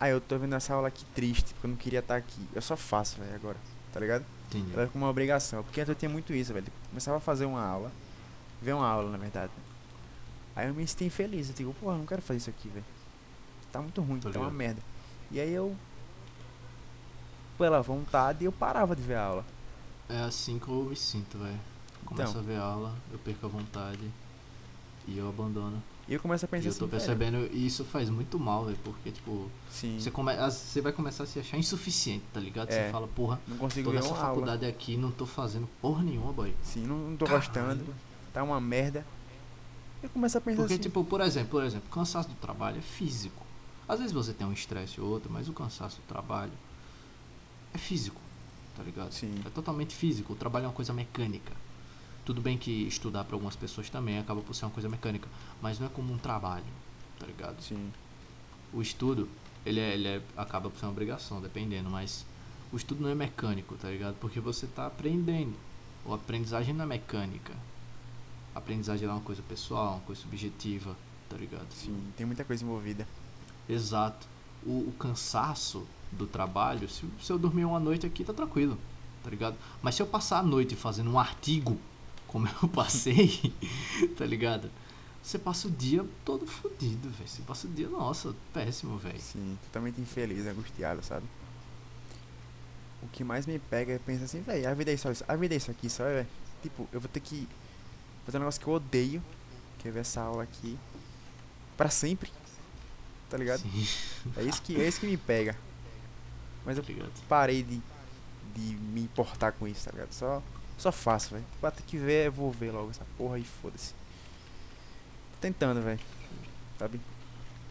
[0.00, 2.48] Ah, eu tô vendo essa aula aqui triste, porque eu não queria estar aqui.
[2.52, 3.56] Eu só faço, velho, agora,
[3.92, 4.24] tá ligado?
[4.48, 4.72] Entendi.
[4.72, 6.66] Era como uma obrigação, porque antes eu tinha muito isso, velho.
[6.88, 7.92] Começava a fazer uma aula,
[8.60, 9.52] ver uma aula, na verdade.
[10.56, 12.84] Aí eu me senti infeliz, eu digo, porra, não quero fazer isso aqui, velho.
[13.70, 14.82] Tá muito ruim, tá uma merda.
[15.30, 15.76] E aí eu,
[17.56, 19.44] pela vontade, eu parava de ver a aula.
[20.08, 21.60] É assim que eu me sinto, velho.
[22.04, 22.42] Começo Então.
[22.42, 24.10] a ver aula, eu perco a vontade
[25.06, 25.80] e eu abandono.
[26.08, 28.38] E eu começo a E pensar eu assim, tô velho, percebendo, e isso faz muito
[28.38, 32.40] mal, velho, porque, tipo, sim, você, come, você vai começar a se achar insuficiente, tá
[32.40, 32.70] ligado?
[32.70, 32.86] É.
[32.86, 34.16] Você fala, porra, não consigo tô uma aula.
[34.16, 36.54] faculdade aqui não tô fazendo porra nenhuma, boy.
[36.62, 37.44] Sim, não, não tô Caralho.
[37.44, 37.94] gostando,
[38.32, 39.04] tá uma merda.
[40.02, 42.80] Eu começo a pensar Porque, assim, tipo, por exemplo, por exemplo, cansaço do trabalho é
[42.80, 43.44] físico.
[43.86, 46.52] Às vezes você tem um estresse ou outro, mas o cansaço do trabalho
[47.74, 48.20] é físico,
[48.76, 49.12] tá ligado?
[49.12, 50.32] sim, É totalmente físico.
[50.32, 51.52] O trabalho é uma coisa mecânica.
[52.28, 55.26] Tudo bem que estudar para algumas pessoas também acaba por ser uma coisa mecânica,
[55.62, 56.66] mas não é como um trabalho,
[57.18, 57.58] tá ligado?
[57.62, 57.90] sim,
[58.70, 59.26] O estudo,
[59.64, 62.26] ele, é, ele é- acaba por ser uma obrigação, dependendo, mas
[62.70, 64.14] o estudo não é mecânico, tá ligado?
[64.20, 65.54] Porque você tá aprendendo.
[66.04, 67.54] O aprendizagem não é mecânica.
[68.54, 70.94] A aprendizagem é uma coisa pessoal, uma coisa subjetiva,
[71.30, 71.72] tá ligado?
[71.72, 73.08] sim, tem muita coisa envolvida.
[73.66, 74.26] Exato.
[74.66, 78.76] O, o cansaço do trabalho, se, se eu dormir uma noite aqui, tá tranquilo,
[79.24, 79.56] tá ligado?
[79.80, 81.78] Mas se eu passar a noite fazendo um artigo,
[82.28, 83.52] como eu passei,
[84.16, 84.70] tá ligado?
[85.22, 87.28] Você passa o dia todo fodido, velho.
[87.28, 89.20] Você passa o dia, nossa, péssimo, velho.
[89.20, 91.26] Sim, totalmente infeliz, angustiado, sabe?
[93.02, 95.24] O que mais me pega é pensar assim, velho, a vida é só isso.
[95.28, 96.26] A vida é isso aqui, só é.
[96.62, 97.46] Tipo, eu vou ter que
[98.24, 99.22] fazer um negócio que eu odeio,
[99.78, 100.78] que é ver essa aula aqui,
[101.76, 102.32] pra sempre.
[103.28, 103.60] tá ligado?
[103.60, 103.86] Sim,
[104.36, 105.56] É isso que, é isso que me pega.
[106.64, 106.92] Mas eu tá
[107.28, 107.80] parei de,
[108.54, 110.12] de me importar com isso, tá ligado?
[110.12, 110.42] Só,
[110.78, 111.44] só faço, velho.
[111.60, 113.92] Vai ter que ver, eu vou ver logo essa porra aí, foda-se.
[113.92, 116.00] Tô tentando, velho.
[116.78, 117.00] Sabe?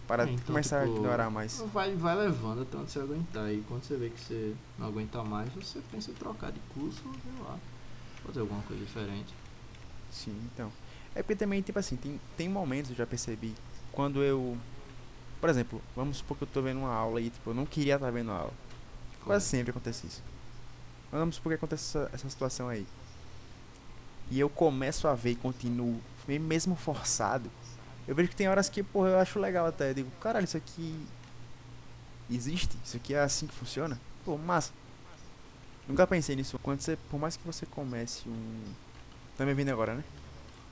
[0.07, 1.59] Para É, então, começar tipo, a ignorar mais.
[1.73, 3.51] Vai, vai levando até onde você aguentar.
[3.51, 7.01] E quando você vê que você não aguenta mais, você pensa em trocar de curso,
[7.01, 7.57] sei lá.
[8.25, 9.33] Fazer alguma coisa diferente.
[10.11, 10.71] Sim, então.
[11.13, 13.53] É porque também, tipo assim, tem, tem momentos, eu já percebi,
[13.91, 14.57] quando eu.
[15.41, 17.95] Por exemplo, vamos supor que eu tô vendo uma aula e, tipo, eu não queria
[17.95, 18.53] estar vendo a aula.
[19.23, 20.23] Quase sempre acontece isso.
[21.11, 22.85] Mas vamos supor que acontece essa, essa situação aí.
[24.29, 27.49] E eu começo a ver e continuo, me- mesmo forçado.
[28.07, 29.91] Eu vejo que tem horas que, porra, eu acho legal até.
[29.91, 31.05] Eu digo, caralho, isso aqui
[32.29, 32.77] existe?
[32.83, 33.99] Isso aqui é assim que funciona?
[34.25, 34.71] Pô, massa.
[35.87, 36.59] Nunca pensei nisso.
[36.59, 38.63] Quando você, por mais que você comece um.
[39.37, 40.03] Tá me ouvindo agora, né?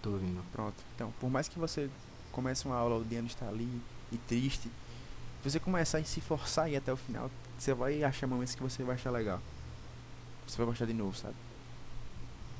[0.02, 0.44] Tô ouvindo.
[0.52, 0.76] Pronto.
[0.96, 1.90] Então, por mais que você
[2.32, 3.70] comece uma aula, o Diano está ali
[4.12, 4.70] e triste,
[5.44, 8.62] se você começar a se forçar ir até o final, você vai achar momentos que
[8.62, 9.40] você vai achar legal.
[10.48, 11.36] Você vai gostar de novo, sabe?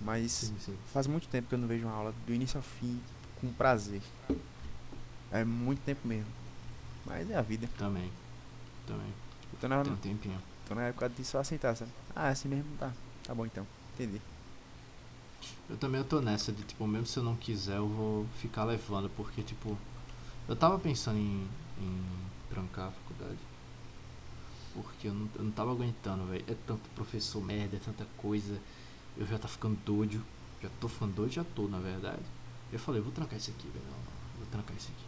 [0.02, 0.78] Mas Sim, sim.
[0.94, 3.00] faz muito tempo que eu não vejo uma aula do início ao fim
[3.40, 4.02] com prazer.
[5.32, 6.32] É muito tempo mesmo.
[7.06, 7.68] Mas é a vida.
[7.78, 8.12] Também.
[8.88, 9.08] Também.
[9.54, 10.42] Eu tô na, Tem um tempinho.
[10.68, 11.92] tô na época de só aceitar, sabe?
[12.16, 12.66] Ah, assim mesmo?
[12.78, 12.92] Tá.
[13.24, 13.66] Tá bom então.
[13.94, 14.22] Entendi.
[15.70, 18.64] Eu também eu tô nessa de tipo, mesmo se eu não quiser, eu vou ficar
[18.66, 19.78] levando, porque tipo,
[20.48, 21.48] eu tava pensando em,
[21.80, 22.06] em
[22.50, 23.38] trancar a faculdade.
[24.76, 26.44] Porque eu não, eu não tava aguentando, velho.
[26.48, 28.60] É tanto professor merda, é tanta coisa.
[29.18, 30.22] Eu já tá ficando doido.
[30.62, 32.22] Já tô ficando doido, já tô, na verdade.
[32.72, 33.86] Eu falei, vou trancar isso aqui, velho.
[34.38, 35.06] Vou trancar isso aqui.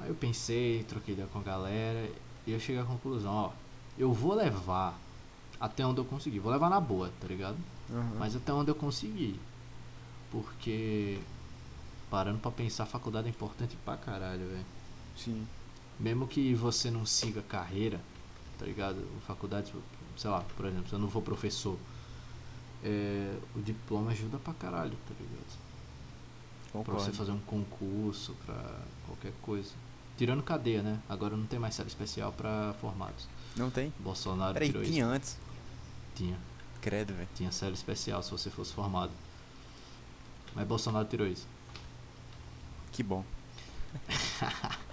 [0.00, 2.08] Aí eu pensei, troquei ideia com a galera.
[2.46, 3.52] E eu cheguei à conclusão, ó.
[3.98, 4.98] Eu vou levar
[5.58, 6.38] até onde eu conseguir.
[6.38, 7.56] Vou levar na boa, tá ligado?
[7.90, 8.16] Aham.
[8.18, 9.38] Mas até onde eu consegui.
[10.30, 11.18] Porque,
[12.08, 14.66] parando pra pensar, a faculdade é importante pra caralho, velho.
[15.16, 15.46] Sim.
[15.98, 18.00] Mesmo que você não siga carreira,
[18.60, 19.02] tá ligado?
[19.26, 19.72] Faculdade,
[20.16, 21.78] sei lá, por exemplo, se eu não for professor,
[22.84, 25.58] é, o diploma ajuda pra caralho, tá ligado?
[26.70, 27.12] Pra você Concordo.
[27.14, 29.70] fazer um concurso, pra qualquer coisa.
[30.16, 31.00] Tirando cadeia, né?
[31.08, 33.26] Agora não tem mais série especial pra formados.
[33.56, 33.92] Não tem?
[33.98, 35.12] Bolsonaro Peraí, tirou tinha isso.
[35.14, 35.38] antes.
[36.14, 36.38] Tinha.
[36.82, 37.28] Credo, velho.
[37.34, 39.10] Tinha série especial se você fosse formado.
[40.54, 41.46] Mas Bolsonaro tirou isso.
[42.92, 43.24] Que bom.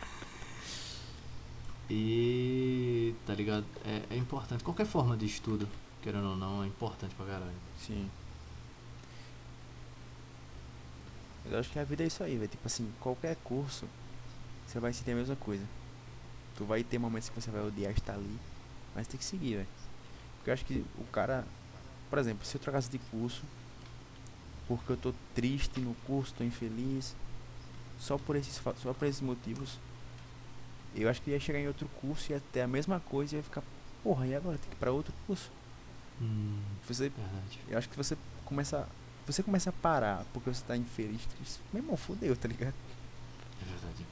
[1.90, 3.66] E tá ligado?
[3.86, 4.64] É, é importante.
[4.64, 5.68] Qualquer forma de estudo,
[6.02, 7.56] querendo ou não, é importante pra caralho.
[7.80, 8.10] Sim.
[11.46, 12.50] Eu acho que a vida é isso aí, velho.
[12.50, 13.86] Tipo assim, qualquer curso,
[14.68, 15.66] você vai sentir a mesma coisa.
[16.58, 18.38] Tu vai ter momentos que você vai odiar estar ali,
[18.94, 19.68] mas tem que seguir, velho.
[20.38, 21.46] Porque eu acho que o cara,
[22.10, 23.44] por exemplo, se eu trocasse de curso,
[24.68, 27.16] porque eu tô triste no curso, tô infeliz,
[28.00, 29.78] só por esses, só por esses motivos,
[31.04, 33.38] eu acho que ia chegar em outro curso e ia ter a mesma coisa e
[33.38, 33.64] ia ficar,
[34.04, 34.58] porra, e agora?
[34.58, 35.52] Tem que ir pra outro curso?
[36.22, 36.58] Hum,
[36.88, 37.60] Você verdade.
[37.70, 38.88] eu acho que você começa.
[39.26, 41.22] Você começa a parar porque você tá infeliz.
[41.74, 42.74] Meu irmão, fodeu, tá ligado?
[43.62, 44.06] É verdade.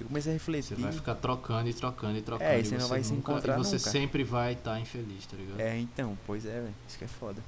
[0.00, 0.76] Eu comecei a refletir.
[0.76, 2.50] Você vai ficar trocando e trocando e trocando.
[2.50, 3.90] É, e você não vai se nunca- encontrar E você nunca.
[3.90, 5.60] sempre vai estar infeliz, tá ligado?
[5.60, 6.74] É, então, pois é, velho.
[6.88, 7.40] Isso que é foda.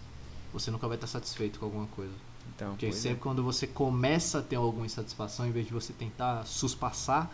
[0.53, 2.15] Você nunca vai estar satisfeito com alguma coisa.
[2.55, 6.47] Então, Porque sempre quando você começa a ter alguma insatisfação, em vez de você tentar
[6.47, 7.31] suspassar,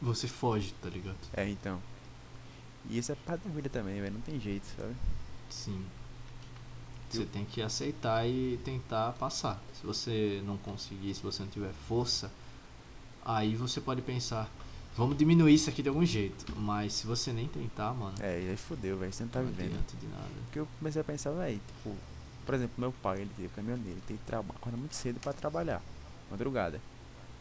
[0.00, 1.16] você foge, tá ligado?
[1.34, 1.48] é.
[1.48, 1.80] Então.
[2.88, 4.14] E isso é parte da vida também, velho.
[4.14, 4.94] Não tem jeito, sabe?
[5.50, 5.84] Sim.
[7.10, 9.60] Você tem que aceitar e tentar passar.
[9.80, 12.30] Se você não conseguir, se você não tiver força,
[13.24, 14.48] aí você pode pensar,
[14.96, 16.44] vamos diminuir isso aqui de algum jeito.
[16.58, 19.12] Mas se você nem tentar, mano, É, aí fodeu, velho.
[19.12, 19.66] Você não tá não vivendo.
[19.68, 20.28] adianta de nada.
[20.44, 21.96] Porque eu comecei a pensar, velho, tipo,
[22.44, 25.32] por exemplo, meu pai, ele tem caminhoneiro, ele tem que traba- acorda muito cedo pra
[25.32, 25.80] trabalhar,
[26.30, 26.80] madrugada.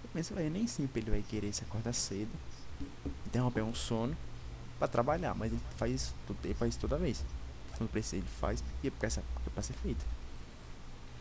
[0.06, 2.30] Eu penso, velho, nem sempre ele vai querer se acordar cedo,
[3.26, 4.16] interromper um sono
[4.78, 7.26] pra trabalhar, mas ele faz isso, ele faz isso toda vez.
[7.76, 10.06] Quando precisa, ele faz porque, porque é pra ser feito.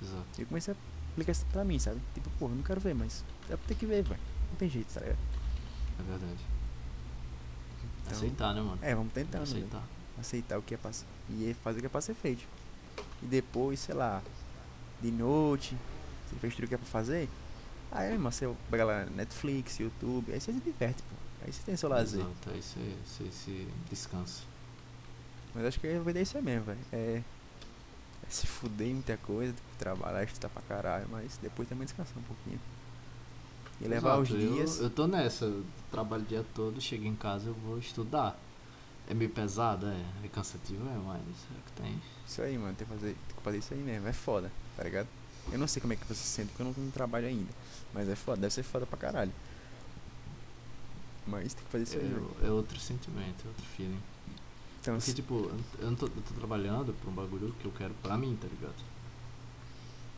[0.03, 0.27] Exato.
[0.39, 0.77] E eu comecei a
[1.13, 1.99] aplicar isso pra mim, sabe?
[2.13, 4.21] Tipo, pô, eu não quero ver, mas é pra ter que ver, velho.
[4.51, 5.19] Não tem jeito, tá ligado?
[5.99, 6.41] É verdade.
[8.03, 8.79] Então, Aceitar, né, mano?
[8.83, 9.59] É, vamos tentando, velho.
[9.67, 9.83] Aceitar.
[10.21, 12.45] aceitar o que é pra ser- e fazer o que é pra ser feito.
[13.23, 14.23] E depois, sei lá,
[15.01, 15.75] de noite,
[16.29, 17.29] você fez tudo o que é pra fazer,
[17.95, 21.15] aí irmão, você pega lá Netflix, YouTube, aí você se diverte, pô.
[21.47, 22.21] Aí você tem seu lazer.
[22.21, 22.51] Exato.
[22.51, 24.43] Aí você, você se descansa.
[25.55, 26.79] Mas acho que a vida é isso aí mesmo, velho.
[26.93, 27.23] É,
[28.27, 32.17] é se fuder em muita coisa, tipo, trabalhar, estudar pra caralho, mas depois também descansar
[32.19, 32.61] um pouquinho.
[33.81, 34.81] E levar os Exato, eu- dias.
[34.81, 35.45] Eu, tô nessa.
[35.45, 38.39] Eu trabalho o dia todo, chego em casa, eu vou estudar.
[39.09, 42.03] É meio pesado, é, é cansativo, é, mas é o que tem.
[42.27, 44.09] Isso aí, mano, tem que, fazer, tem que fazer isso aí mesmo.
[44.09, 45.09] É foda, tá ligado?
[45.53, 47.51] Eu não sei como é que você se sente porque eu não, não trabalho ainda.
[47.93, 49.33] Mas é foda, deve ser foda pra caralho.
[51.27, 52.31] Mas tem que fazer isso aí, velho.
[52.43, 54.01] É, é outro sentimento, é outro feeling.
[54.81, 57.73] Então, Porque, se- tipo, eu não- tô, eu tô trabalhando pra um bagulho que eu
[57.73, 58.75] quero pra mim, tá ligado?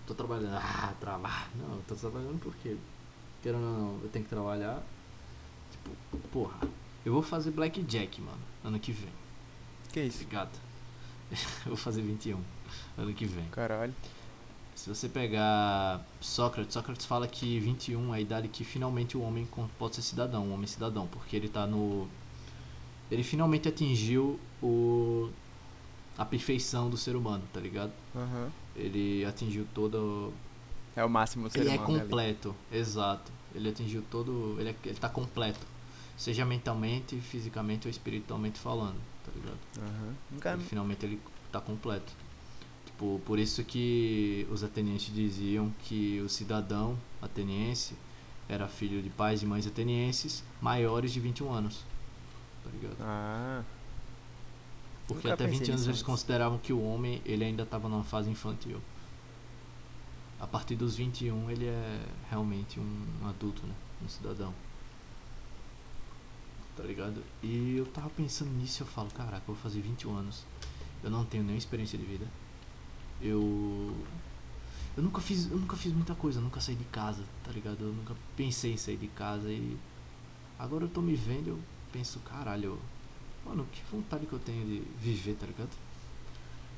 [0.07, 1.51] Tô trabalhando, ah, trabalho.
[1.57, 2.77] Não, eu tô trabalhando porque,
[3.43, 4.83] querendo ou não, eu tenho que trabalhar.
[5.71, 5.91] Tipo,
[6.33, 6.59] porra,
[7.05, 9.13] eu vou fazer Blackjack, mano, ano que vem,
[9.93, 10.19] que isso?
[10.21, 10.51] ligado?
[11.31, 12.41] eu vou fazer 21
[12.99, 13.49] ano que vem.
[13.51, 13.95] Caralho.
[14.77, 19.49] Se você pegar Sócrates, Sócrates fala que 21 é a idade que finalmente o homem
[19.79, 22.07] pode ser cidadão, um homem cidadão, porque ele tá no.
[23.11, 25.31] Ele finalmente atingiu o.
[26.19, 27.91] a perfeição do ser humano, tá ligado?
[28.15, 28.53] Aham.
[28.77, 30.33] Ele atingiu todo.
[30.95, 32.03] É o máximo do ser Ele é humano, né, ali.
[32.03, 33.33] completo, exato.
[33.55, 34.57] Ele atingiu todo.
[34.61, 35.67] Ele, é, ele tá completo.
[36.19, 40.17] Seja mentalmente, fisicamente ou espiritualmente falando, tá ligado?
[40.31, 40.53] Nunca...
[40.53, 42.13] Ele, finalmente ele tá completo.
[42.97, 47.95] Tipo, por isso que os atenienses diziam que o cidadão ateniense
[48.49, 51.85] era filho de pais e mães atenienses maiores de 21 anos.
[52.65, 52.97] Tá ligado?
[53.03, 53.63] Ah,
[55.07, 58.31] Porque até pensei 20 anos eles consideravam que o homem ele ainda estava numa fase
[58.31, 58.81] infantil.
[60.41, 63.75] A partir dos 21 ele é realmente um adulto, né?
[64.03, 64.55] Um cidadão.
[66.75, 67.23] Tá ligado?
[67.43, 70.45] E eu tava pensando nisso e eu falo, caraca, eu vou fazer 21 anos.
[71.05, 72.27] Eu não tenho nenhuma experiência de vida.
[73.21, 73.95] Eu.
[74.97, 75.51] Eu nunca fiz.
[75.51, 77.79] Eu nunca fiz muita coisa, nunca saí de casa, tá ligado?
[77.83, 79.77] Eu nunca pensei em sair de casa e.
[80.59, 81.59] Agora eu tô me vendo, eu
[81.93, 82.79] penso, caralho,
[83.45, 85.71] mano, que vontade que eu tenho de viver, tá ligado?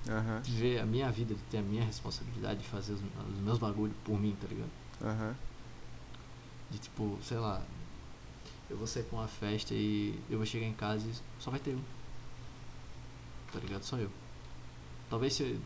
[0.09, 3.41] aham, De ver a minha vida, de ter a minha responsabilidade, de fazer os, os
[3.41, 4.71] meus bagulhos por mim, tá ligado?
[5.01, 5.35] aham.
[6.71, 7.63] De tipo, sei lá,
[8.69, 11.61] eu vou sair pra uma festa e eu vou chegar em casa e só vai
[11.61, 11.81] ter eu.
[13.53, 13.83] Tá ligado?
[13.85, 14.11] Só eu.
[15.09, 15.59] Talvez se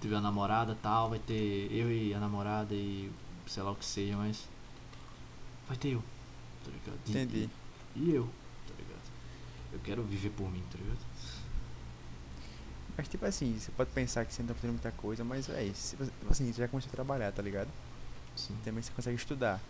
[0.00, 3.10] tiver uma namorada e tal, vai ter eu e a namorada e
[3.46, 4.48] sei lá o que seja, mas
[5.68, 6.02] vai ter eu.
[6.64, 6.98] Tá ligado?
[7.06, 7.50] E- Entendi.
[7.96, 8.24] E, e eu,
[8.66, 9.02] tá ligado?
[9.72, 10.98] Eu quero viver por mim, tá ligado?
[12.96, 15.64] Mas tipo assim, você pode pensar que você não tá fazendo muita coisa, mas é
[15.64, 15.96] isso.
[15.96, 17.68] Você- Tipo assim, você já começou a trabalhar, tá ligado?
[18.36, 19.60] Sim, Também você consegue estudar.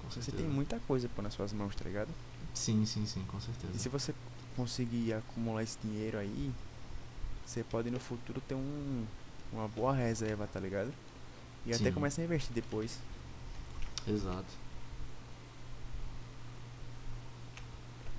[0.00, 0.36] com Você certeza.
[0.44, 2.08] tem muita coisa pô nas suas mãos, tá ligado?
[2.54, 3.72] Sim, sim, sim, com certeza.
[3.74, 4.14] E se você
[4.56, 6.52] conseguir acumular esse dinheiro aí,
[7.44, 9.04] você pode no futuro ter um,
[9.52, 10.92] uma boa reserva, tá ligado?
[11.64, 11.92] E até Sim.
[11.92, 12.98] começar a investir depois.
[14.06, 14.44] Exato.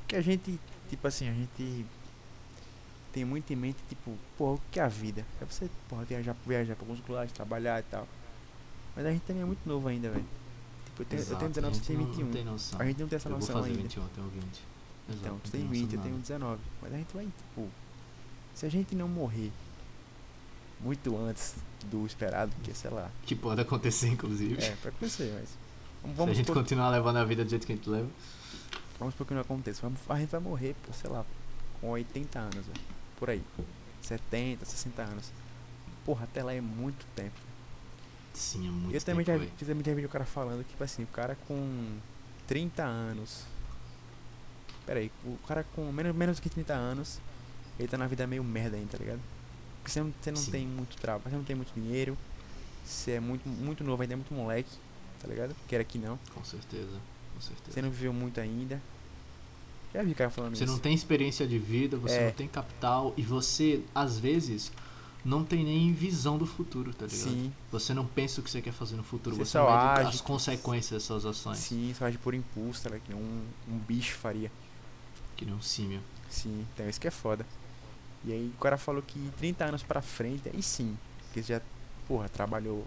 [0.07, 0.59] Que a gente,
[0.89, 1.85] tipo assim, a gente
[3.11, 5.25] tem muito em mente, tipo, pô, o que é a vida?
[5.41, 8.07] É você, porra, viajar, viajar pra alguns lugares, trabalhar e tal.
[8.95, 10.25] Mas a gente também é muito novo ainda, velho.
[10.85, 12.25] Tipo, eu tenho, eu Exato, tenho 19, a você tem não- 21.
[12.25, 12.81] Não tem noção.
[12.81, 13.81] A gente não tem essa eu vou noção fazer ainda.
[13.83, 14.43] 21, eu tenho 20.
[14.43, 14.63] Exato,
[15.09, 16.21] Então, tu tem noção 20, eu tenho nada.
[16.21, 16.61] 19.
[16.81, 17.69] Mas a gente vai, tipo.
[18.55, 19.51] Se a gente não morrer
[20.79, 23.09] muito antes do esperado, porque sei lá.
[23.25, 24.61] Que pode acontecer, inclusive.
[24.63, 25.49] É, pode acontecer, mas.
[26.03, 27.89] Vamos, Se a vamos gente supor, continuar levando a vida do jeito que a gente
[27.89, 28.07] leva.
[28.99, 29.81] vamos supor que não aconteça.
[29.81, 31.25] Vamos, a gente vai morrer, por, sei lá,
[31.81, 32.79] com 80 anos, velho.
[33.19, 33.43] Por aí.
[34.01, 35.31] 70, 60 anos.
[36.05, 37.35] Porra, até lá é muito tempo.
[38.33, 39.53] Sim, é muito eu também já, tempo, véi.
[39.61, 41.97] eu também já vi o cara falando que, tipo assim, o cara com
[42.47, 43.43] 30 anos.
[44.85, 47.19] Pera aí, o cara com menos, menos que 30 anos,
[47.77, 49.19] ele tá na vida meio merda ainda, tá ligado?
[49.87, 50.51] Porque você não, você não Sim.
[50.51, 52.17] tem muito trabalho, você não tem muito dinheiro,
[52.83, 54.69] você é muito, muito novo ainda, é muito moleque,
[55.21, 55.55] tá ligado?
[55.65, 56.19] Quer aqui não.
[56.33, 56.99] Com certeza,
[57.33, 57.71] com certeza.
[57.71, 58.81] Você não viveu muito ainda.
[59.93, 60.73] Já vi cara falando Você isso.
[60.73, 62.25] não tem experiência de vida, você É.
[62.25, 64.73] não tem capital e você, às vezes,
[65.23, 67.29] não tem nem visão do futuro, tá ligado?
[67.31, 70.09] Sim, Você não pensa o que você quer fazer no futuro, Você você, só age,
[70.09, 71.59] as consequências das suas ações.
[71.59, 73.05] sim, você age por impulso, tá ligado?
[73.07, 74.51] Que nem um, um bicho faria.
[75.37, 76.01] Que nem um símio.
[76.29, 77.45] Sim, então isso que é foda.
[78.25, 80.97] E aí o cara falou que 30 anos pra frente, aí sim.
[81.25, 81.61] Porque já,
[82.07, 82.85] porra, trabalhou.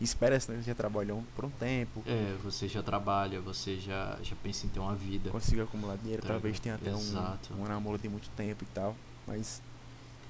[0.00, 0.38] Né?
[0.38, 2.04] Você já trabalhou por um tempo.
[2.06, 5.28] É, você já trabalha, você já, já pensa em ter uma vida.
[5.30, 7.52] Conseguiu acumular dinheiro, Tá talvez tenha até Exato.
[7.54, 8.94] um, um namoro de muito tempo e tal.
[9.26, 9.60] Mas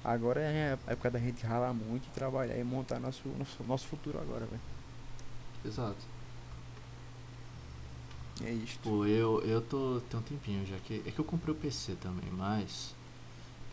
[0.03, 3.87] agora é a época da gente ralar muito e trabalhar e montar nosso, nosso, nosso
[3.87, 4.61] futuro agora, velho.
[5.63, 5.97] Exato.
[8.43, 8.79] É isto.
[8.79, 10.01] Pô, eu, eu tô.
[10.09, 11.03] Tem um tempinho já que.
[11.05, 12.95] É que eu comprei o PC também, mas.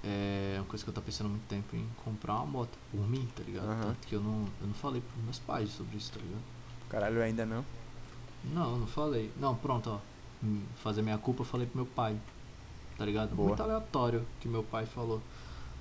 [0.08, 3.08] É uma coisa que eu tô pensando há muito tempo em comprar uma moto por
[3.08, 3.66] mim, tá ligado?
[3.66, 3.82] Aham.
[3.86, 6.42] Tanto que eu não, eu não falei pros meus pais sobre isso, tá ligado?
[6.88, 7.64] Caralho, ainda não.
[8.44, 9.32] Não, não falei.
[9.36, 9.98] Não, pronto, ó.
[10.44, 12.16] Hum, Fazer minha culpa, eu falei pro meu pai.
[12.96, 13.34] Tá ligado?
[13.34, 13.48] Boa.
[13.48, 15.20] Muito aleatório que meu pai falou.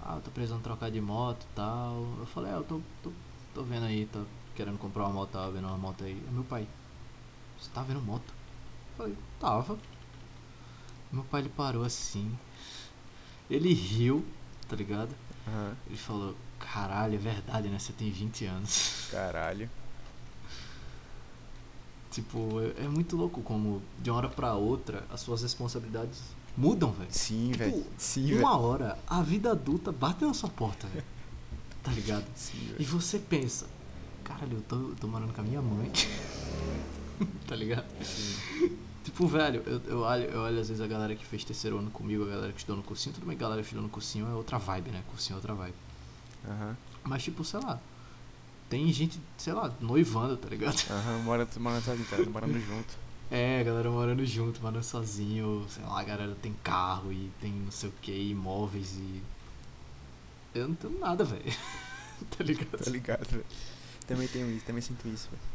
[0.02, 2.16] Ah, eu tô precisando trocar de moto e tal.
[2.18, 3.12] Eu falei, é, eu tô, tô,
[3.54, 4.24] tô vendo aí, tô
[4.56, 6.14] querendo comprar uma moto, tava vendo uma moto aí.
[6.14, 6.68] Aí meu pai,
[7.60, 8.34] você tá vendo moto?
[8.92, 9.78] Eu falei, tava.
[11.12, 12.36] Meu pai ele parou assim.
[13.50, 14.26] Ele riu,
[14.68, 15.10] tá ligado?
[15.48, 15.76] Aham.
[15.88, 17.78] Ele falou, caralho, é verdade, né?
[17.78, 19.08] Você tem 20 anos.
[19.12, 19.70] Caralho.
[22.12, 26.22] Tipo, é, é muito louco como de uma hora pra outra as suas responsabilidades
[26.56, 27.10] mudam, velho.
[27.12, 27.86] Sim, Tipo, velho.
[27.98, 28.38] Sim.
[28.38, 31.06] Uma hora a vida adulta bate na sua porta, velho.
[31.84, 32.26] Tá ligado?
[32.36, 33.68] Sim, E você pensa,
[34.24, 35.92] caralho, eu tô, eu tô morando com a minha mãe.
[37.46, 37.86] tá ligado?
[38.04, 38.78] Sim.
[39.06, 41.92] Tipo, velho, eu, eu, olho, eu olho às vezes a galera que fez terceiro ano
[41.92, 44.28] comigo, a galera que estudou no cursinho, tudo bem, a galera que estudou no cursinho
[44.28, 45.04] é outra vibe, né?
[45.08, 45.76] Cursinho é outra vibe.
[46.44, 46.76] Aham.
[47.04, 47.80] Mas, tipo, sei lá,
[48.68, 50.76] tem gente, sei lá, noivando, tá ligado?
[50.90, 52.18] Aham, morando, morando sozinho, tá?
[52.32, 52.98] Morando junto.
[53.30, 57.52] É, a galera morando junto, morando sozinho, sei lá, a galera tem carro e tem
[57.52, 59.22] não sei o que, imóveis e.
[60.56, 61.44] Eu não tenho nada, velho.
[62.36, 62.84] tá ligado?
[62.84, 63.46] Tá ligado, velho.
[64.08, 65.55] Também tenho isso, também sinto isso, velho.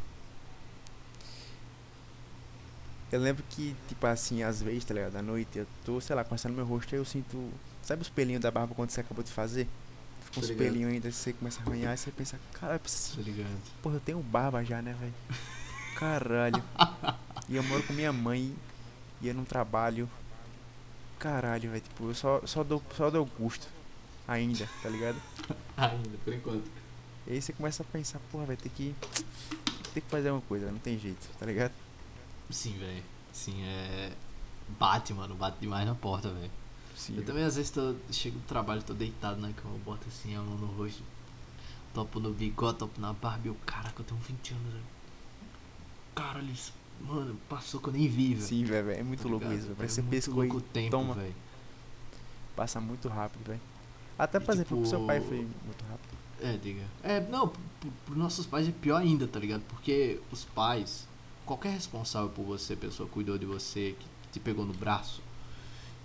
[3.11, 5.15] Eu lembro que, tipo assim, às vezes, tá ligado?
[5.17, 7.49] À noite eu tô, sei lá, passando meu rosto aí eu sinto.
[7.83, 9.67] Sabe os pelinhos da barba quando você acabou de fazer?
[10.25, 13.49] Fica uns pelinhos ainda, você começa a arranhar e você pensa, caralho, preciso- Tá ligado?
[13.81, 15.13] porra, eu tenho barba já, né, velho?
[15.95, 16.63] Caralho.
[17.49, 18.55] e eu moro com minha mãe
[19.21, 20.09] e eu não trabalho.
[21.19, 21.81] Caralho, velho.
[21.81, 23.67] Tipo, eu só, só, dou, só dou gosto.
[24.27, 25.17] Ainda, tá ligado?
[25.77, 26.71] Ainda, por enquanto.
[27.27, 28.95] E aí você começa a pensar, porra, vai ter que.
[29.93, 31.73] Tem que fazer alguma coisa, não tem jeito, tá ligado?
[32.51, 33.03] Sim, velho.
[33.31, 34.11] Sim, é.
[34.79, 36.51] Bate, mano, bate demais na porta, velho.
[36.95, 37.17] Sim.
[37.17, 40.35] Eu também às vezes tô, chego do trabalho, tô deitado na cama, eu boto assim
[40.35, 41.01] a mão no rosto,
[41.93, 44.83] topo no bigode, topo na barba e eu, caraca, eu tenho 20 anos, velho.
[46.13, 48.45] Caralho, isso, mano, passou que eu nem vi, velho.
[48.45, 49.71] Sim, velho, é muito Tá louco isso.
[49.71, 51.13] É Parece muito pescou e tempo, toma.
[51.15, 51.35] velho.
[52.55, 53.61] passa muito rápido, velho.
[54.19, 56.17] Até, E, por exemplo, pro seu tipo, pai foi muito rápido.
[56.41, 56.83] É, diga.
[57.03, 59.61] É, não, pro, pro- pros nossos pais é pior ainda, tá ligado?
[59.69, 61.07] Porque os pais,
[61.45, 65.21] qualquer responsável por você, pessoa que cuidou de você, que te pegou no braço,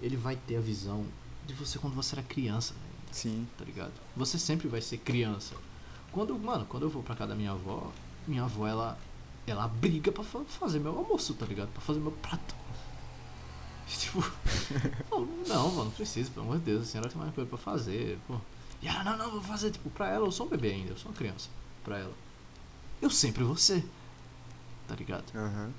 [0.00, 1.04] ele vai ter a visão
[1.46, 2.86] de você quando você era criança, velho.
[3.12, 3.92] Sim, tá ligado?
[4.16, 5.54] Você sempre vai ser criança.
[6.12, 7.90] Quando, mano, quando eu vou pra casa da minha avó,
[8.26, 8.98] minha avó, ela,
[9.46, 11.68] ela briga pra fa- fazer meu almoço, tá ligado?
[11.70, 12.54] Pra fazer meu prato.
[13.88, 14.18] Tipo,
[15.10, 17.56] não, não, mano, não precisa, pelo amor de Deus, a senhora tem mais coisa pra
[17.58, 18.34] fazer, pô.
[18.82, 20.96] E ela, não, não, vou fazer, tipo, pra ela, eu sou um bebê ainda, eu
[20.98, 21.48] sou uma criança,
[21.84, 22.12] pra ela.
[23.00, 23.84] Eu sempre vou ser,
[24.86, 25.24] tá ligado?
[25.34, 25.70] aham.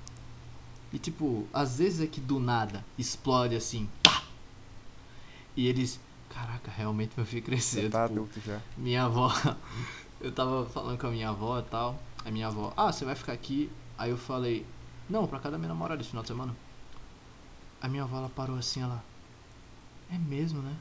[0.92, 4.22] E tipo, às vezes é que do nada explode assim, pá!
[5.56, 8.60] E eles, caraca, realmente meu filho cresceu, Você tá tipo, adulto já.
[8.76, 9.30] minha avó,
[10.20, 12.00] eu tava falando com a minha avó e tal.
[12.24, 13.70] A minha avó, ah, você vai ficar aqui?
[13.98, 14.64] Aí eu falei,
[15.10, 16.56] não, pra casa da minha namorada esse final de semana.
[17.80, 19.04] A minha avó, ela parou assim, ela,
[20.10, 20.74] é mesmo, né?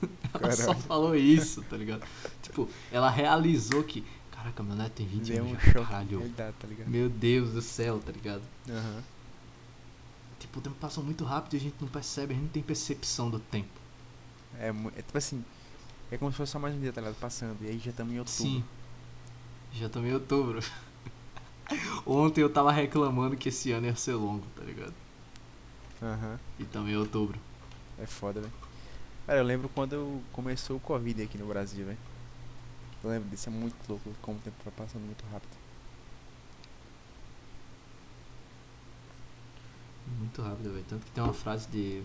[0.40, 0.80] Ela só Caralho.
[0.84, 2.02] falou isso, tá ligado?
[2.42, 4.04] Tipo, ela realizou que,
[4.38, 6.18] caraca, meu neto tem 20 Deu anos um já, choque de caralho.
[6.18, 6.88] realidade, tá ligado?
[6.88, 8.42] Meu Deus do céu, tá ligado?
[8.68, 9.02] Aham.
[10.38, 12.62] Tipo, o tempo passa muito rápido e a gente não percebe, a gente não tem
[12.62, 13.68] percepção do tempo.
[14.58, 15.44] É, é tipo assim,
[16.10, 17.16] é como se fosse só mais um dia, tá ligado?
[17.16, 17.56] Passando.
[17.60, 18.42] E aí já estamos em outubro.
[18.42, 18.64] Sim.
[19.74, 20.60] Já tô em outubro.
[22.06, 24.94] Ontem eu tava reclamando que esse ano ia ser longo, tá ligado?
[26.00, 26.38] Aham.
[26.58, 27.38] E também em outubro.
[27.98, 28.52] É foda, velho.
[29.26, 31.98] Cara, eu lembro quando começou o Covid aqui no Brasil, velho.
[33.02, 35.56] Eu lembro disso, é muito louco como o tempo vai passando muito rápido.
[40.18, 40.84] Muito rápido, velho.
[40.88, 42.02] Tanto que tem uma frase de,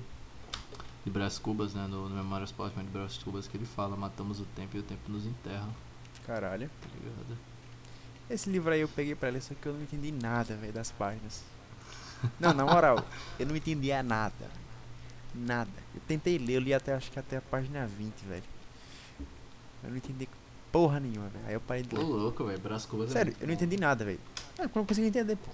[1.03, 1.87] de Brás Cubas, né?
[1.87, 4.83] No, no Memórias Póstumas de Brás Cubas, que ele fala: Matamos o tempo e o
[4.83, 5.67] tempo nos enterra,
[6.25, 6.69] Caralho.
[6.81, 7.37] tá ligado?
[8.29, 10.91] Esse livro aí eu peguei pra ler, só que eu não entendi nada, velho, das
[10.91, 11.43] páginas.
[12.39, 13.03] Não, na moral,
[13.39, 14.49] eu não entendia nada.
[15.33, 15.71] Nada.
[15.95, 18.43] Eu tentei ler, eu li até, acho que até a página 20, velho.
[19.83, 20.27] Eu não entendi
[20.73, 21.45] porra nenhuma, velho.
[21.47, 22.03] Aí eu parei de Tô ler.
[22.03, 22.59] louco, velho.
[22.59, 24.19] Brás Cubas é Sério, eu não entendi nada, velho.
[24.57, 25.51] Eu não consegui entender, pô.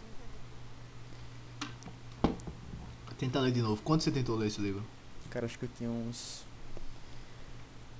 [3.18, 3.82] Tenta ler de novo.
[3.84, 4.82] Quando você tentou ler esse livro?
[5.30, 6.46] Cara, acho que eu tinha uns.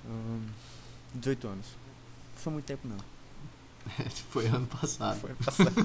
[0.06, 0.46] hum,
[1.14, 1.66] 18 anos.
[2.34, 2.96] Não foi muito tempo, não.
[4.30, 5.20] Foi ano passado.
[5.20, 5.72] Foi passado.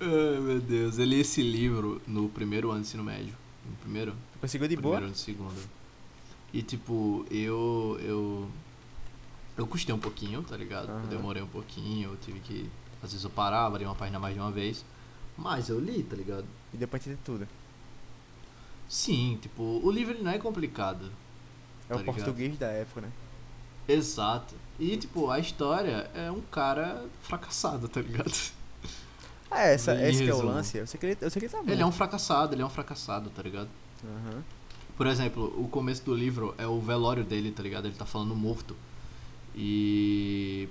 [0.00, 0.98] Ai, meu Deus.
[0.98, 3.34] Eu li esse livro no primeiro ano de ensino médio.
[3.68, 4.14] No primeiro?
[4.40, 5.06] Conseguiu de primeiro boa?
[5.06, 5.81] ano de segundo.
[6.52, 7.98] E tipo, eu.
[8.02, 8.48] Eu.
[9.56, 10.88] Eu custei um pouquinho, tá ligado?
[10.88, 11.06] Eu Aham.
[11.08, 12.70] demorei um pouquinho, eu tive que.
[13.02, 14.84] Às vezes eu parava, li uma página mais de uma vez.
[15.36, 16.44] Mas eu li, tá ligado?
[16.72, 17.46] E depois de tudo.
[18.88, 21.06] Sim, tipo, o livro ele não é complicado.
[21.88, 22.14] É Tá o ligado?
[22.16, 23.10] português da época, né?
[23.88, 24.54] Exato.
[24.78, 28.32] E tipo, a história é um cara fracassado, tá ligado?
[29.50, 30.78] Ah, essa, Em esse que é o lance.
[30.78, 31.70] Eu sei que ele, eu sei que ele tá morto.
[31.70, 33.68] Ele é um fracassado, ele é um fracassado, tá ligado?
[34.04, 34.42] Aham.
[34.96, 37.86] Por exemplo, o começo do livro é o velório dele, tá ligado?
[37.86, 38.76] Ele tá falando morto.
[39.54, 40.68] E.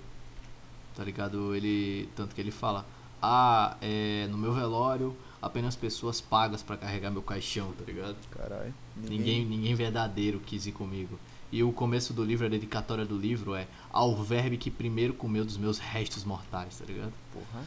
[0.95, 1.55] Tá ligado?
[1.55, 2.07] Ele.
[2.15, 2.85] Tanto que ele fala:
[3.21, 8.15] Ah, é, no meu velório, apenas pessoas pagas pra carregar meu caixão, tá ligado?
[8.29, 8.73] Caralho.
[8.95, 11.19] Ninguém, ninguém verdadeiro quis ir comigo.
[11.51, 15.43] E o começo do livro, a dedicatória do livro é ao verme que primeiro comeu
[15.43, 17.11] dos meus restos mortais, tá ligado?
[17.33, 17.65] Porra.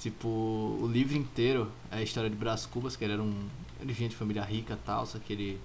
[0.00, 3.48] Tipo, o livro inteiro é a história de Brás Cubas, que ele era um.
[3.80, 5.60] Ele vinha de família rica tal, só que ele.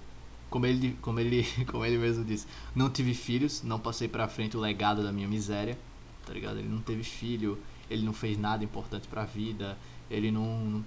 [0.50, 4.56] Como ele, como, ele, como ele mesmo disse, não tive filhos, não passei pra frente
[4.56, 5.76] o legado da minha miséria,
[6.24, 6.58] tá ligado?
[6.58, 7.58] Ele não teve filho,
[7.90, 9.76] ele não fez nada importante pra vida,
[10.08, 10.84] ele não, não,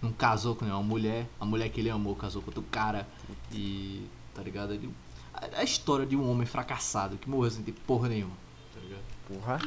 [0.00, 3.06] não casou com nenhuma mulher, a mulher que ele amou casou com outro cara,
[3.52, 4.06] e.
[4.34, 4.72] tá ligado?
[4.72, 4.90] Ele,
[5.34, 8.36] a, a história de um homem fracassado que morreu sem ter porra nenhuma,
[8.72, 9.02] tá ligado?
[9.28, 9.60] Porra.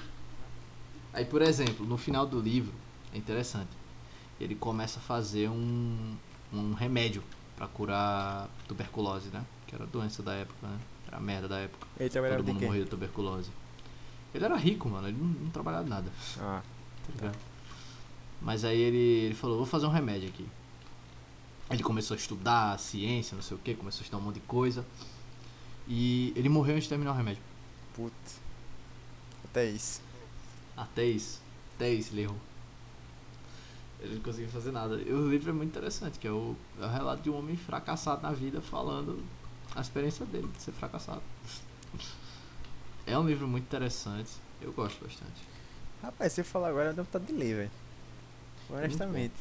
[1.13, 2.73] Aí, por exemplo, no final do livro,
[3.13, 3.69] é interessante.
[4.41, 6.15] Ele começa a fazer um,
[6.53, 7.23] um remédio
[7.55, 9.43] pra curar tuberculose, né?
[9.67, 10.79] Que era a doença da época, né?
[11.07, 11.87] Era a merda da época.
[11.99, 12.65] Ele trabalhava Todo de mundo quê?
[12.67, 13.49] morria de tuberculose.
[14.33, 15.07] Ele era rico, mano.
[15.07, 16.61] Ele não, não trabalhava nada, Ah,
[17.17, 17.31] tá?
[18.41, 20.45] Mas aí ele, ele falou, vou fazer um remédio aqui.
[21.69, 24.41] Ele começou a estudar ciência, não sei o que, começou a estudar um monte de
[24.41, 24.85] coisa.
[25.87, 27.41] E ele morreu antes de terminar o remédio.
[27.95, 28.41] putz.
[29.45, 30.01] Até isso.
[30.75, 31.41] Até isso.
[31.75, 32.37] Até isso ele errou.
[34.03, 34.95] Ele não conseguiu fazer nada.
[34.97, 37.55] E o livro é muito interessante, que é o, é o relato de um homem
[37.55, 39.23] fracassado na vida falando
[39.75, 41.21] a experiência dele de ser fracassado.
[43.05, 44.31] É um livro muito interessante.
[44.61, 45.41] Eu gosto bastante.
[46.01, 47.71] Rapaz, se eu falar agora, dá vontade de ler, velho.
[48.69, 49.33] Honestamente.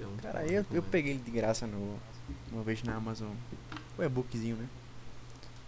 [0.00, 1.98] Um Cara, eu, eu peguei ele de graça no,
[2.50, 3.32] uma vez na Amazon.
[3.98, 4.66] O e-bookzinho, né?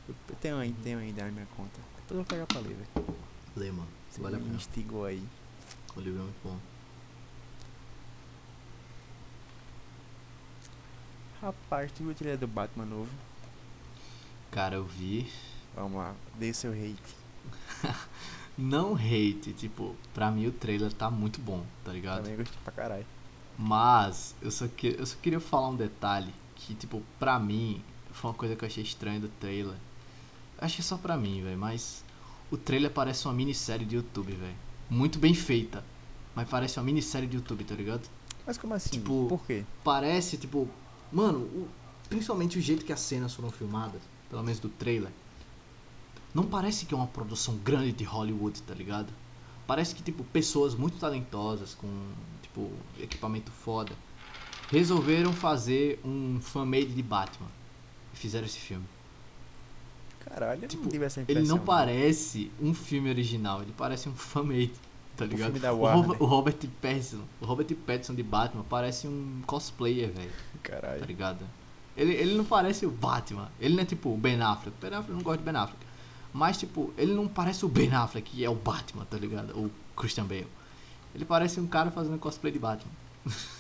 [0.08, 1.78] Eu tenho, aí- tenho ainda na minha conta.
[2.08, 3.16] Depois eu vou pegar pra ler, velho.
[3.54, 3.88] Lê, mano.
[4.10, 4.56] Você Vale a me pena.
[4.56, 5.22] instigou aí.
[5.94, 6.56] O livro é muito bom.
[11.40, 13.08] Rapaz, tu viu o trailer do Batman novo?
[14.50, 15.30] Cara, eu vi.
[15.74, 16.96] Vamos lá, dê seu hate.
[18.58, 22.22] Não hate, tipo, pra mim o trailer tá muito bom, tá ligado?
[22.24, 23.06] Também gostei pra caralho.
[23.56, 27.82] Mas eu só, que, eu só queria falar um detalhe que, tipo, pra mim,
[28.12, 29.76] foi uma coisa que eu achei estranha do trailer.
[30.58, 32.04] Acho que é só pra mim, velho, mas
[32.50, 34.54] o trailer parece uma minissérie de YouTube, velho.
[34.90, 35.82] Muito bem feita,
[36.34, 38.06] mas parece uma minissérie de YouTube, tá ligado?
[38.46, 38.90] Mas como assim?
[38.90, 39.64] Tipo- Por quê?
[39.84, 40.68] Parece, tipo,
[41.12, 41.68] mano, o-
[42.08, 45.10] principalmente o jeito que as cenas foram filmadas, pelo menos do trailer,
[46.34, 49.08] não parece que é uma produção grande de Hollywood, tá ligado?
[49.66, 51.88] Parece que, tipo, pessoas muito talentosas, com,
[52.42, 53.92] tipo, equipamento foda,
[54.70, 57.48] resolveram fazer um fan-made de Batman.
[58.12, 58.84] E fizeram esse filme.
[60.24, 64.72] Caralho, Tipo, não tive essa Ele não parece um filme original, ele parece um fan-made,
[65.26, 65.74] tá O ligado?
[65.74, 65.86] o.
[65.86, 71.04] Robert, o Robert Pattinson, o Robert Pattinson de Batman parece um cosplayer, velho tá Caralho.
[71.04, 71.44] ligado?
[71.96, 73.48] Ele, ele não parece o Batman.
[73.60, 74.76] Ele não é tipo o Ben Affleck.
[74.80, 75.84] Ben Affleck eu não gosto de Ben Affleck.
[76.32, 79.50] Mas, tipo, ele não parece o Ben Affleck, que é o Batman, tá ligado?
[79.58, 80.46] O Christian Bale.
[81.14, 82.92] Ele parece um cara fazendo cosplay de Batman.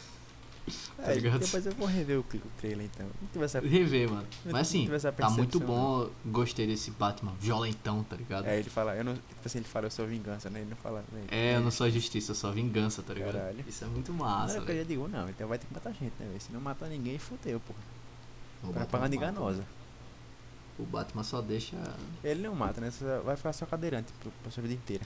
[0.96, 1.40] tá É, ligado?
[1.40, 3.06] depois eu vou rever o, o trailer então.
[3.34, 3.60] Não essa...
[3.60, 4.26] Rever, mano.
[4.44, 6.10] Mas assim, tá muito bom.
[6.26, 8.46] Gostei desse Batman violentão, tá ligado?
[8.46, 10.60] É, ele fala, eu não, tipo assim, ele fala, eu sou vingança, né?
[10.60, 11.26] Ele não fala, velho.
[11.30, 13.34] É, eu não sou a justiça, eu sou a vingança, tá ligado?
[13.34, 13.64] Caralho.
[13.68, 15.28] Isso é muito Não massa, era o que eu já digo, não.
[15.28, 16.36] Então vai ter que matar gente, né?
[16.38, 17.78] Se não matar ninguém, fudeu, porra.
[18.62, 19.30] O Batman Propaganda mata.
[19.32, 19.64] enganosa.
[20.78, 21.76] O Batman só deixa.
[22.24, 22.90] Ele não mata, né?
[22.90, 24.12] Você vai ficar só cadeirante
[24.42, 25.04] pra sua vida inteira.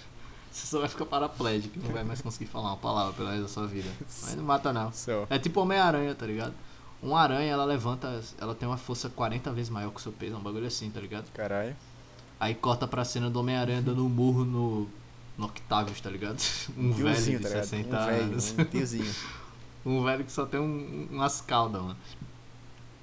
[0.54, 3.48] Você só vai ficar paraplégico, não vai mais conseguir falar uma palavra pelo resto da
[3.48, 3.90] sua vida.
[4.22, 4.92] Mas não mata, não.
[4.92, 5.26] Só.
[5.28, 6.54] É tipo Homem-Aranha, tá ligado?
[7.02, 10.36] Uma aranha, ela levanta, ela tem uma força 40 vezes maior que o seu peso,
[10.36, 11.28] é um bagulho assim, tá ligado?
[11.32, 11.76] Caralho.
[12.38, 14.88] Aí corta pra cena do Homem-Aranha dando um murro no,
[15.36, 16.38] no Octavius, tá ligado?
[16.78, 17.64] Um velho Tiozinho, de tá ligado?
[17.64, 18.54] 60 um velho, anos.
[18.56, 19.14] um tiozinho.
[19.84, 21.96] Um velho que só tem um, umas caudas, mano.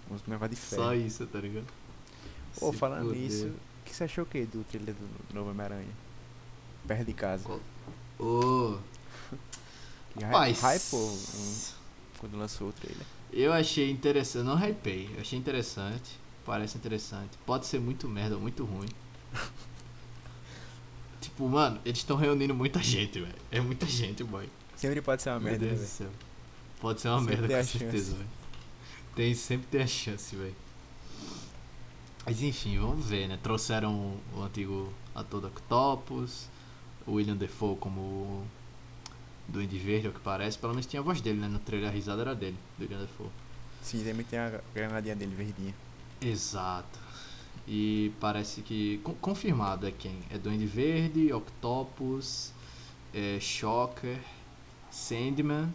[0.09, 0.81] Uns negócio de ferro.
[0.81, 1.67] Só isso, tá ligado?
[2.59, 5.91] Pô, Se falando nisso, o que você achou o que do trailer do novo Homem-Aranha?
[6.87, 7.47] Perto de casa.
[8.19, 8.77] Ô,
[10.19, 10.59] E Rapaz.
[10.61, 11.61] hypou um-
[12.19, 13.05] quando lançou o trailer.
[13.31, 17.37] eu achei interessante, não hypei, eu achei interessante, parece interessante.
[17.45, 18.89] Pode ser muito merda muito ruim.
[21.21, 23.33] tipo, mano, eles estão reunindo muita gente, velho.
[23.51, 24.49] É muita gente, boy.
[24.75, 25.97] Sempre pode ser uma Meu merda, né, Deus do velho?
[25.97, 26.09] céu.
[26.79, 28.29] Pode ser uma Sempre merda, com certeza, velho.
[29.15, 30.55] Tem, sempre tem a chance, velho.
[32.25, 33.39] Mas enfim, vamos ver, né?
[33.41, 36.47] Trouxeram o antigo ator da Octopus,
[37.07, 38.45] William Defoe como
[39.47, 40.57] Duende Verde, ao que parece.
[40.57, 41.47] Pelo menos tinha a voz dele, né?
[41.47, 43.27] No trailer a risada era dele, do William Defoe.
[43.81, 45.73] Sim, também tem a granadinha dele verdinha.
[46.21, 46.99] Exato.
[47.67, 48.99] E parece que.
[49.03, 50.19] con- confirmado é quem?
[50.29, 52.51] É Duende Verde, Octopus,
[53.13, 54.19] é Shocker,
[54.91, 55.73] Sandman.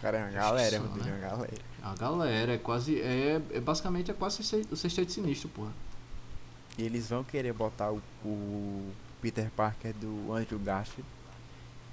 [0.00, 1.18] Cara, é uma galera, só, Rodrigo, é né?
[1.18, 1.62] uma galera.
[1.82, 3.00] A galera, é quase.
[3.00, 5.72] É, é basicamente é quase o sexteto sinistro, porra.
[6.78, 8.90] E eles vão querer botar o, o
[9.20, 11.08] Peter Parker do Andrew Garfield.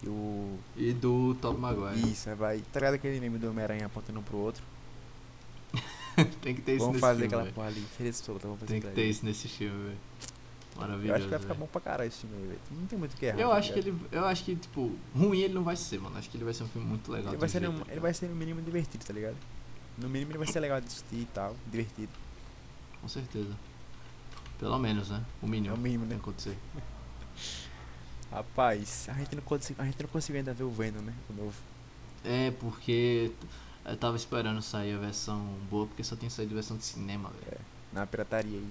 [0.03, 0.57] E o.
[0.75, 2.11] E do Top Maguire.
[2.11, 2.59] Isso, aí vai.
[2.71, 4.63] Tá ligado aquele meme do Homem-Aranha apontando um pro outro?
[6.41, 7.25] Tem que ter isso Vamos nesse fazer filme.
[7.27, 7.53] aquela velho.
[7.55, 7.85] porra ali.
[7.97, 8.21] Vamos
[8.59, 9.09] fazer Tem que ter ali.
[9.09, 9.97] isso nesse filme, velho.
[10.75, 11.07] Maravilhoso.
[11.09, 11.59] Eu acho que vai ficar velho.
[11.65, 12.59] bom pra caralho esse filme velho.
[12.71, 13.39] Não tem muito o que errar.
[13.39, 13.95] Eu tá acho que ele.
[14.11, 16.17] Eu acho que, tipo, ruim ele não vai ser, mano.
[16.17, 17.29] Acho que ele vai ser um filme muito legal.
[17.33, 18.01] Ele vai, ser jeito, no, tá ele ligado?
[18.03, 19.35] vai ser no mínimo divertido, tá ligado?
[19.97, 22.11] No mínimo ele vai ser legal de assistir e tal, divertido.
[23.01, 23.53] Com certeza.
[24.59, 25.23] Pelo menos, né?
[25.41, 25.75] O É mínimo.
[25.75, 26.09] o mínimo, né?
[26.11, 26.57] tem que acontecer.
[28.33, 31.13] Rapaz, a gente não conseguiu, a gente não conseguiu ainda ver o Venom, né?
[31.29, 31.55] O novo.
[32.25, 33.31] É, porque
[33.85, 37.61] eu tava esperando sair a versão boa, porque só tem saído versão de cinema, velho.
[37.91, 38.69] Na pirataria aí.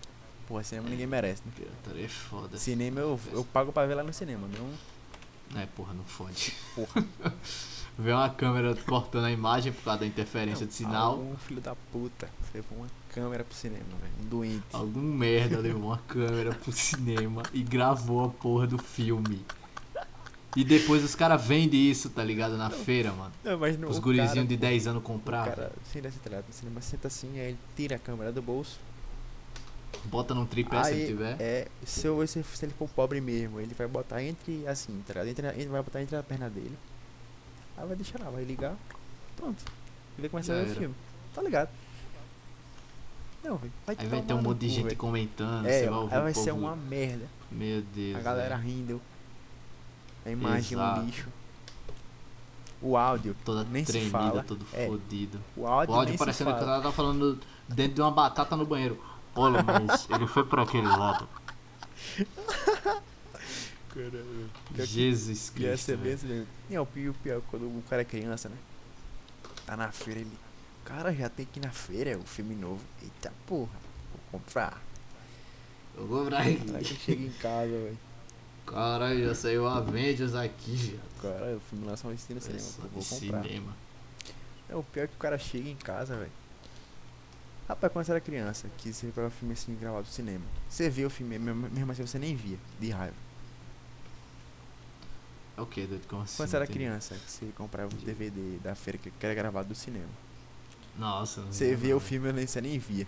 [0.49, 1.53] Porra, cinema ninguém merece, né?
[1.55, 2.59] Pirataria é foda.
[2.59, 5.61] Cinema eu, eu pago pra ver lá no cinema, não.
[5.61, 6.55] É, porra, não fode.
[6.75, 7.05] Porra.
[7.99, 11.11] Ver uma câmera cortando a imagem por causa da interferência Não, de sinal.
[11.13, 14.13] Algum filho da puta levou uma câmera pro cinema, velho.
[14.23, 14.63] Um doente.
[14.73, 19.45] Algum merda levou uma câmera pro cinema e gravou a porra do filme.
[20.57, 22.57] E depois os caras vendem isso, tá ligado?
[22.59, 23.33] Na feira, mano.
[23.45, 26.19] Não, mas no, Os o gurizinhos cara- de 10 anos O comprar, cara, sem desse
[26.19, 28.79] trato, no cinema senta assim, aí ele tira a câmera do bolso.
[30.05, 31.37] bota num tripé se aí, ele tiver.
[31.41, 35.15] É, se, eu- se, se ele for pobre mesmo, ele vai botar entre, assim, tá
[35.15, 35.29] ligado?
[35.29, 36.77] Entre, ele vai botar entre a perna dele.
[37.77, 38.75] Aí vai deixar lá, vai ligar.
[39.37, 39.65] Pronto.
[40.19, 40.95] E vai começar Já a ver o filme.
[41.35, 41.69] Tá ligado?
[43.43, 43.73] Não, velho.
[43.87, 44.97] Vai Aí vai ter um monte de cu, gente velho.
[44.97, 47.27] comentando, É, você vai ouvir aí vai ser povo- uma merda.
[47.51, 48.17] Meu Deus.
[48.17, 48.69] A galera velho.
[48.69, 49.03] rindo.
[50.25, 51.01] A imagem é Exato.
[51.01, 51.29] um lixo.
[52.81, 54.43] O áudio, Toda nem se tremida, fala.
[54.45, 54.87] todo É.
[54.87, 55.41] fodido.
[55.57, 58.67] o áudio, O áudio se parecendo que ela tá falando dentro de uma batata no
[58.67, 59.03] banheiro.
[59.35, 61.29] Olha, mas ele foi pra aquele lado.
[63.95, 64.51] Caralho.
[64.75, 65.85] Que- Jesus Ia Cristo.
[65.85, 66.47] ser bem assim.
[66.71, 67.15] E é o pior,
[67.51, 68.57] quando o cara é criança, né?
[69.67, 70.33] Tá na feira, ele.
[70.85, 72.81] Cara, já tem que ir na feira, é o filme novo.
[73.03, 73.71] Eita porra,
[74.11, 74.83] vou comprar.
[75.97, 76.95] Vou pra Aí aqui.
[76.97, 77.99] chega em casa, velho.
[78.67, 81.21] Caralho, já saiu Avengers aqui, viado.
[81.21, 83.03] Cara, o filme lança um estilo cinema, vou comprar.
[83.45, 83.77] cinema.
[84.69, 86.31] É o pior é que o cara chega em casa, velho.
[87.69, 90.89] Rapaz, quando você era criança, que você pegava o filme assim gravado no cinema, você
[90.91, 93.15] vê o filme, mesmo assim você nem via, de raiva.
[95.57, 96.07] É o que, doido?
[96.09, 96.37] Como assim?
[96.37, 99.75] Quando você era criança, que você comprava o DVD da feira que era gravado do
[99.75, 100.09] cinema.
[100.99, 103.07] Nossa, não Você via não, o filme e você nem via.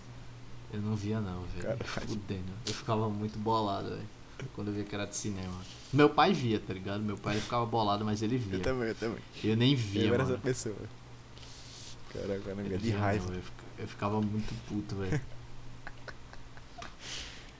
[0.73, 1.77] Eu não via não, velho.
[1.85, 2.51] Fudendo.
[2.67, 4.09] Eu ficava muito bolado, velho.
[4.53, 5.53] Quando eu via que era de cinema.
[5.93, 7.01] Meu pai via, tá ligado?
[7.01, 8.57] Meu pai ficava bolado, mas ele via.
[8.57, 9.19] Eu também, eu também.
[9.43, 10.35] Eu nem via, eu era mano.
[10.35, 10.75] essa pessoa.
[12.11, 13.27] Caraca, eu não via de raiva.
[13.29, 15.21] não, eu, fica- eu ficava muito puto, velho.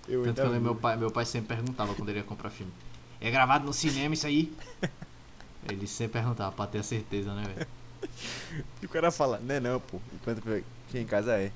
[0.07, 2.51] Eu Tanto que eu lembro meu pai, meu pai sempre perguntava quando ele ia comprar
[2.51, 2.71] filme.
[3.26, 4.53] É gravado no cinema isso aí?
[5.67, 7.67] Ele sempre perguntava pra ter a certeza, né, velho?
[8.84, 9.99] E o cara fala, não é não, pô.
[10.13, 11.51] Enquanto chega em casa é.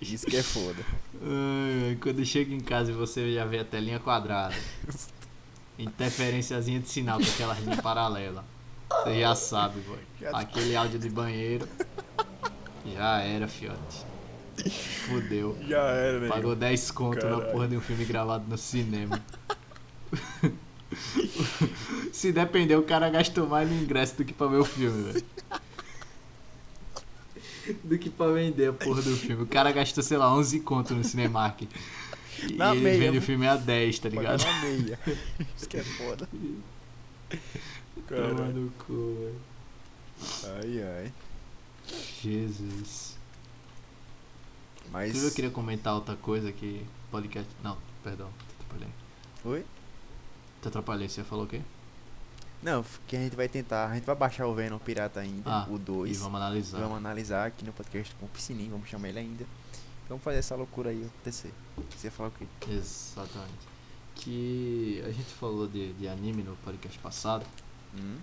[0.00, 0.80] Isso que é foda.
[1.20, 4.54] Ai, quando chega em casa e você já vê a telinha quadrada.
[5.76, 8.44] Interferenciazinha de sinal com aquela linha paralela.
[8.88, 9.98] Você já sabe, boy.
[10.32, 11.68] Aquele áudio de banheiro.
[12.94, 14.06] Já era, fiote.
[15.08, 15.58] Fudeu.
[15.66, 16.28] Já era, né?
[16.28, 17.50] Pagou 10 conto na Caralho.
[17.50, 19.20] porra de um filme gravado no cinema.
[22.12, 25.24] Se depender, o cara gastou mais no ingresso do que pra ver o filme, velho.
[27.84, 29.42] Do que pra vender a porra do filme.
[29.42, 31.62] O cara gastou, sei lá, 11 conto no Cinemark.
[31.62, 33.22] E Na ele meia, vende o viu?
[33.22, 34.42] filme a 10, tá ligado?
[34.44, 34.98] na meia.
[35.56, 36.28] Isso que é foda.
[38.08, 39.40] Toma no cu, velho.
[40.56, 41.12] Ai, ai.
[42.22, 43.16] Jesus.
[44.90, 45.22] Mas.
[45.22, 47.48] Eu queria comentar outra coisa que podcast.
[47.62, 48.28] Não, perdão.
[49.44, 49.64] Oi?
[50.60, 51.60] Te atrapalhei, você falou o quê?
[52.62, 53.88] Não, que a gente vai tentar.
[53.90, 56.18] A gente vai baixar o Venom Pirata ainda, Ah, o E 2.
[56.18, 56.78] vamos analisar.
[56.78, 59.46] Vamos analisar aqui no podcast com o Piscininho, vamos chamar ele ainda.
[60.08, 61.52] Vamos fazer essa loucura aí acontecer.
[61.96, 62.44] Você ia falar o quê?
[62.70, 63.70] Exatamente.
[64.16, 67.46] Que a gente falou de, de anime no podcast passado
[67.94, 68.18] Hum?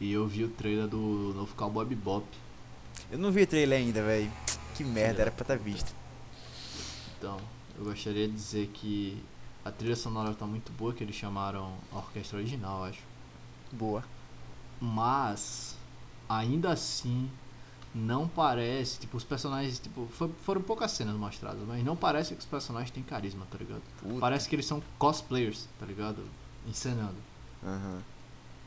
[0.00, 2.26] e eu vi o trailer do novo Cowboy Bebop.
[3.10, 4.30] Eu não vi o trailer ainda, velho.
[4.74, 5.94] Que merda, era pra estar visto.
[7.16, 7.38] Então,
[7.78, 9.22] eu gostaria de dizer que
[9.68, 13.00] a trilha sonora tá muito boa, que eles chamaram a orquestra original, acho.
[13.72, 14.02] Boa.
[14.80, 15.76] Mas,
[16.28, 17.30] ainda assim,
[17.94, 22.40] não parece, tipo, os personagens, tipo, foi- foram poucas cenas mostradas, mas não parece que
[22.40, 23.82] os personagens têm carisma, tá ligado?
[24.00, 24.20] Puta.
[24.20, 26.22] Parece que eles são cosplayers, tá ligado?
[26.66, 27.16] Encenando.
[27.64, 28.02] Aham.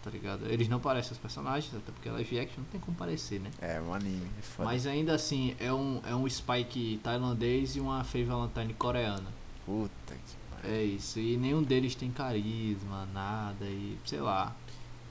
[0.04, 0.48] tá ligado?
[0.48, 3.52] Eles não parecem os personagens, até porque live action não tem como parecer, né?
[3.62, 4.26] É, um anime.
[4.40, 4.68] É foda.
[4.68, 9.28] Mas ainda assim, é um, é um Spike tailandês e uma Faye Valentine coreana.
[9.64, 10.41] Puta que.
[10.64, 14.56] É isso, e nenhum deles tem carisma, nada, e sei lá.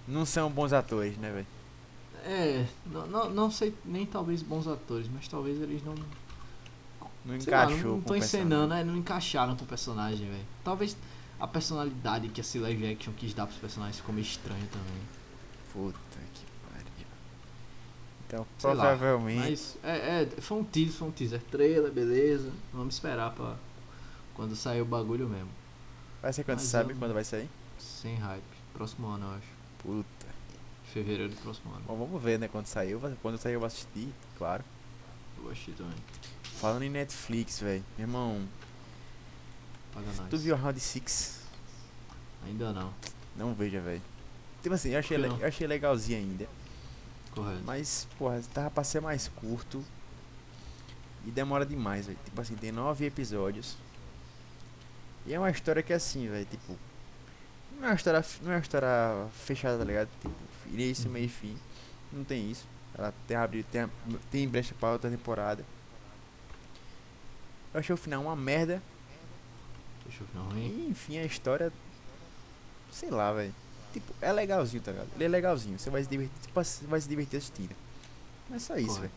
[0.06, 1.46] Não são bons atores, né, velho?
[2.24, 5.94] É, não, não, não sei, nem talvez bons atores, mas talvez eles não.
[7.24, 8.84] Não sei lá, encaixou não, não tô encenando, né?
[8.84, 10.46] Não encaixaram com o personagem, velho.
[10.62, 10.96] Talvez
[11.38, 15.02] a personalidade que esse live action quis dar pros personagens ficou meio estranho também.
[15.72, 15.98] Puta
[16.34, 17.06] que pariu.
[18.26, 19.50] Então, Sei lá, provavelmente.
[19.50, 21.42] Mas é, é, foi um teaser, foi um teaser.
[21.50, 22.52] Trailer, beleza.
[22.72, 23.56] Vamos esperar pra
[24.40, 25.50] Quando sair o bagulho mesmo.
[26.22, 27.46] Vai ser quando Mas sabe eu- quando vai sair?
[27.78, 28.42] Sem hype.
[28.72, 29.46] Próximo ano, eu acho.
[29.80, 30.26] Puta.
[30.84, 31.84] Fevereiro do próximo ano.
[31.86, 32.48] Bom, vamos ver, né?
[32.48, 32.96] Quando sair.
[33.20, 34.64] Quando sair eu vou assistir, claro.
[35.36, 35.92] Eu vou assistir também.
[36.42, 37.84] Falando em Netflix, velho.
[37.98, 38.48] Meu irmão,
[39.92, 40.30] Paga nós.
[40.30, 41.40] tu viu Round 6?
[42.46, 42.94] Ainda não.
[43.36, 44.00] Não veja, velho.
[44.62, 46.48] Tipo assim, eu achei, le- eu achei legalzinho ainda.
[47.32, 47.62] Correto.
[47.66, 49.84] Mas, porra, tava pra ser mais curto.
[51.26, 52.18] E demora demais, velho.
[52.24, 53.76] Tipo assim, tem nove episódios.
[55.26, 56.46] E é uma história que é assim, velho.
[56.46, 56.76] Tipo.
[57.78, 58.88] Não é uma história, não é uma história
[59.32, 60.08] fechada, tá ligado?
[60.20, 60.34] Tipo,
[60.72, 61.12] início, Uhum.
[61.12, 61.56] meio e fim.
[62.12, 62.66] Não tem isso.
[62.96, 63.88] Ela tem, abre, tem,
[64.30, 65.64] tem brecha pra outra temporada.
[67.72, 68.82] Eu achei o final uma merda.
[70.04, 70.66] Deixa eu ver ruim.
[70.86, 71.72] E, enfim, a história.
[72.90, 73.54] Sei lá, velho.
[73.92, 75.08] Tipo, é legalzinho, tá ligado?
[75.14, 75.78] Ele é legalzinho.
[75.78, 77.74] Você vai se divertir, tipo, você vai se divertir assistindo.
[78.48, 79.12] Mas só isso, velho.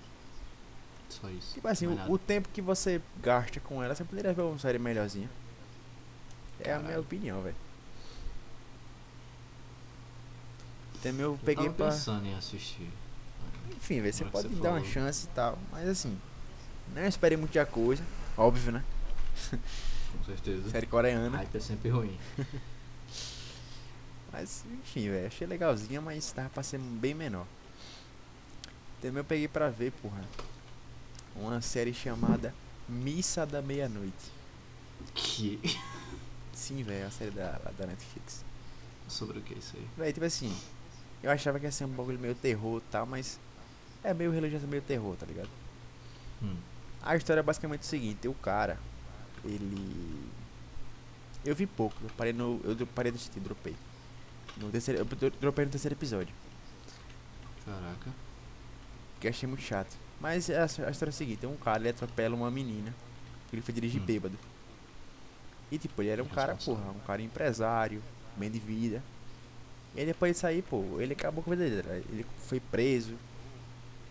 [1.10, 1.54] Só isso.
[1.56, 4.58] Tipo assim, Mais o, o tempo que você gasta com ela, você poderia ver uma
[4.60, 5.30] série melhorzinha.
[6.64, 7.55] É a minha opinião, velho.
[11.01, 11.89] Também eu Eu peguei tava pra.
[11.91, 12.89] pensando em assistir.
[13.72, 14.93] Enfim, velho, você pode você dar uma falou.
[14.93, 15.57] chance e tal.
[15.72, 16.18] Mas assim,
[16.95, 18.03] não esperei muita coisa.
[18.38, 18.84] Óbvio, né?
[19.49, 20.70] Com certeza.
[20.70, 21.38] Série coreana.
[21.38, 22.18] Hype é sempre ruim.
[24.32, 27.45] Mas, enfim, velho, achei legalzinha, mas tava pra ser bem menor.
[28.99, 30.22] Também eu peguei pra ver, porra,
[31.36, 32.51] uma série chamada
[32.89, 34.32] Missa da Meia-Noite.
[35.14, 35.59] Que?
[36.54, 38.43] Sim, velho, é a série da, da Netflix.
[39.08, 39.88] Sobre o que é isso aí?
[39.97, 40.56] Véi, tipo assim,
[41.22, 43.39] eu achava que ia ser um bagulho meio terror e tal, mas
[44.04, 45.49] é meio religioso, meio terror, tá ligado?
[46.41, 46.56] Hum.
[47.01, 48.78] A história é basicamente o seguinte, o cara,
[49.43, 50.30] ele...
[51.45, 52.62] Eu vi pouco, eu parei no...
[52.64, 53.76] Eu parei de assistir, dropei.
[54.56, 56.34] No terceiro, eu dro- dropei no terceiro episódio.
[57.66, 58.12] Caraca.
[59.20, 59.95] que achei muito chato.
[60.22, 62.93] Mas a, a história é a seguinte, um cara, ele atropela uma menina,
[63.51, 64.06] ele foi dirigir Hum.
[64.06, 64.38] bêbado.
[65.74, 67.99] E tipo, ele era um cara, porra, um cara empresário,
[68.38, 69.01] bem de vida.
[69.95, 72.03] E depois de sair, pô, ele acabou com a vida dele, né?
[72.11, 73.15] ele foi preso.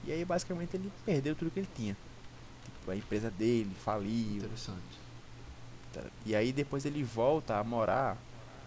[0.02, 1.96] E aí basicamente ele perdeu tudo que ele tinha.
[2.64, 4.38] Tipo, a empresa dele faliu.
[4.38, 4.98] Interessante.
[5.92, 6.02] tá?
[6.26, 8.18] E aí depois ele volta a morar,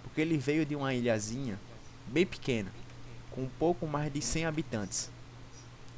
[0.01, 1.59] porque ele veio de uma ilhazinha
[2.07, 2.71] bem pequena,
[3.29, 5.11] com um pouco mais de 100 habitantes.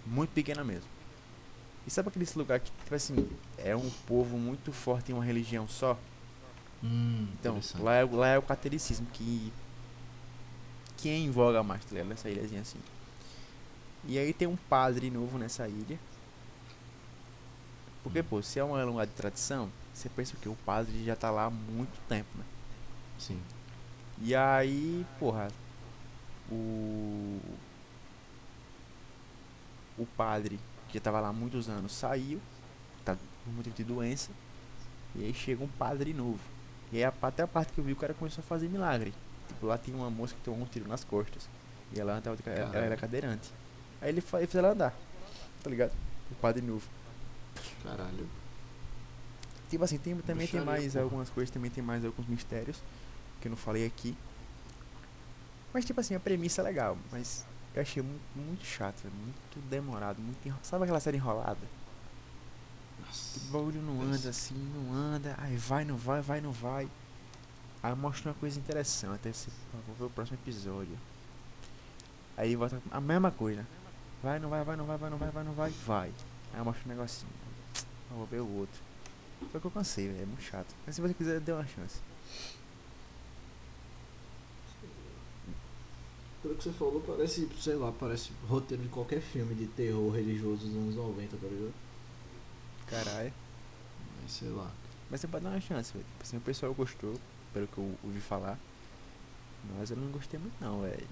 [0.04, 0.90] Muito pequena mesmo.
[1.86, 5.68] E sabe aquele lugar que, tipo assim, é um povo muito forte em uma religião
[5.68, 5.96] só?
[6.84, 9.52] Hum, Então, lá é, lá é o catolicismo que,
[10.98, 12.08] que é em voga mais, tá ligado?
[12.10, 12.80] Nessa ilhazinha assim.
[14.08, 16.00] E aí tem um padre novo nessa ilha.
[18.04, 18.26] Porque, Hum.
[18.30, 21.46] pô, se é um lugar de tradição, você pensa que o padre já tá lá
[21.46, 22.44] há muito tempo, né?
[23.20, 23.42] Sim.
[24.22, 25.50] E aí, porra,
[26.52, 27.40] o.
[29.98, 32.40] O padre, que já tava lá há muitos anos, saiu,
[33.04, 34.30] tá por motivo de doença,
[35.16, 36.40] e aí chega um padre novo.
[36.92, 39.14] E aí, a- até a parte que eu vi, o cara começou a fazer milagre.
[39.48, 41.48] Tipo, lá tinha uma moça que tomou um tiro nas costas.
[41.94, 43.52] E ela, andava ela, ela era cadeirante.
[44.02, 44.94] Aí ele ele fez ela andar,
[45.64, 45.92] tá ligado?
[46.32, 46.88] O padre novo.
[47.84, 48.28] Caralho.
[49.70, 51.04] Tipo assim, tem, também tem mais porra.
[51.04, 52.78] algumas coisas, também tem mais alguns mistérios
[53.42, 54.16] que eu não falei aqui.
[55.74, 60.22] Mas tipo assim, a premissa é legal, mas eu achei muito, muito chato, muito demorado,
[60.22, 60.58] muito enro...
[60.64, 61.60] Sabe aquela série enrolada?
[63.08, 63.40] Nossa.
[63.40, 66.90] O bagulho não anda assim, não anda, aí vai, não vai, vai, não vai.
[67.82, 69.30] Aí mostra uma coisa interessante,
[69.74, 70.98] "Ah, vou ver o próximo episódio.
[72.36, 73.66] Aí volta a mesma coisa.
[74.22, 76.12] Vai, não vai, vai, não vai, vai, não vai, vai, não vai, vai.
[76.54, 77.32] Aí mostra um negocinho.
[78.12, 78.80] "Ah, vou ver o outro.
[79.52, 80.74] Foi o que eu cansei, velho, é muito chato.
[80.86, 82.00] Mas se você quiser, dê uma chance.
[86.42, 90.66] Pelo que você falou, parece, sei lá, parece roteiro de qualquer filme de terror religioso
[90.68, 91.74] dos anos 90, tá ligado?
[92.90, 93.34] Caralho.
[94.22, 94.72] Mas sei lá.
[95.10, 96.06] Mas você pode dar uma chance, velho.
[96.06, 97.20] Tipo assim, o pessoal gostou,
[97.54, 98.58] pelo que eu ouvi falar.
[99.78, 101.08] Mas eu não gostei muito não, velho.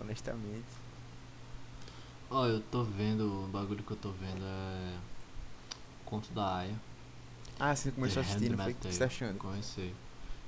[0.00, 0.66] Honestamente.
[2.30, 4.98] Ó, eu tô vendo, o bagulho que eu tô vendo é.
[6.04, 6.80] Conto da Aya.
[7.58, 8.72] Ah, você começou a assistir, não foi?
[8.72, 9.38] O que você tá achando?
[9.38, 9.94] Comecei.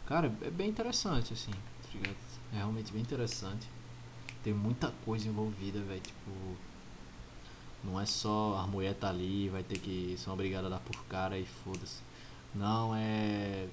[0.07, 2.17] Cara, é bem interessante, assim, tá ligado?
[2.53, 3.69] É realmente bem interessante.
[4.43, 6.01] Tem muita coisa envolvida, velho.
[6.01, 6.57] Tipo.
[7.83, 10.17] Não é só a mulher tá ali, vai ter que.
[10.19, 12.01] são obrigadas a dar por cara e foda-se.
[12.55, 13.69] Não, é.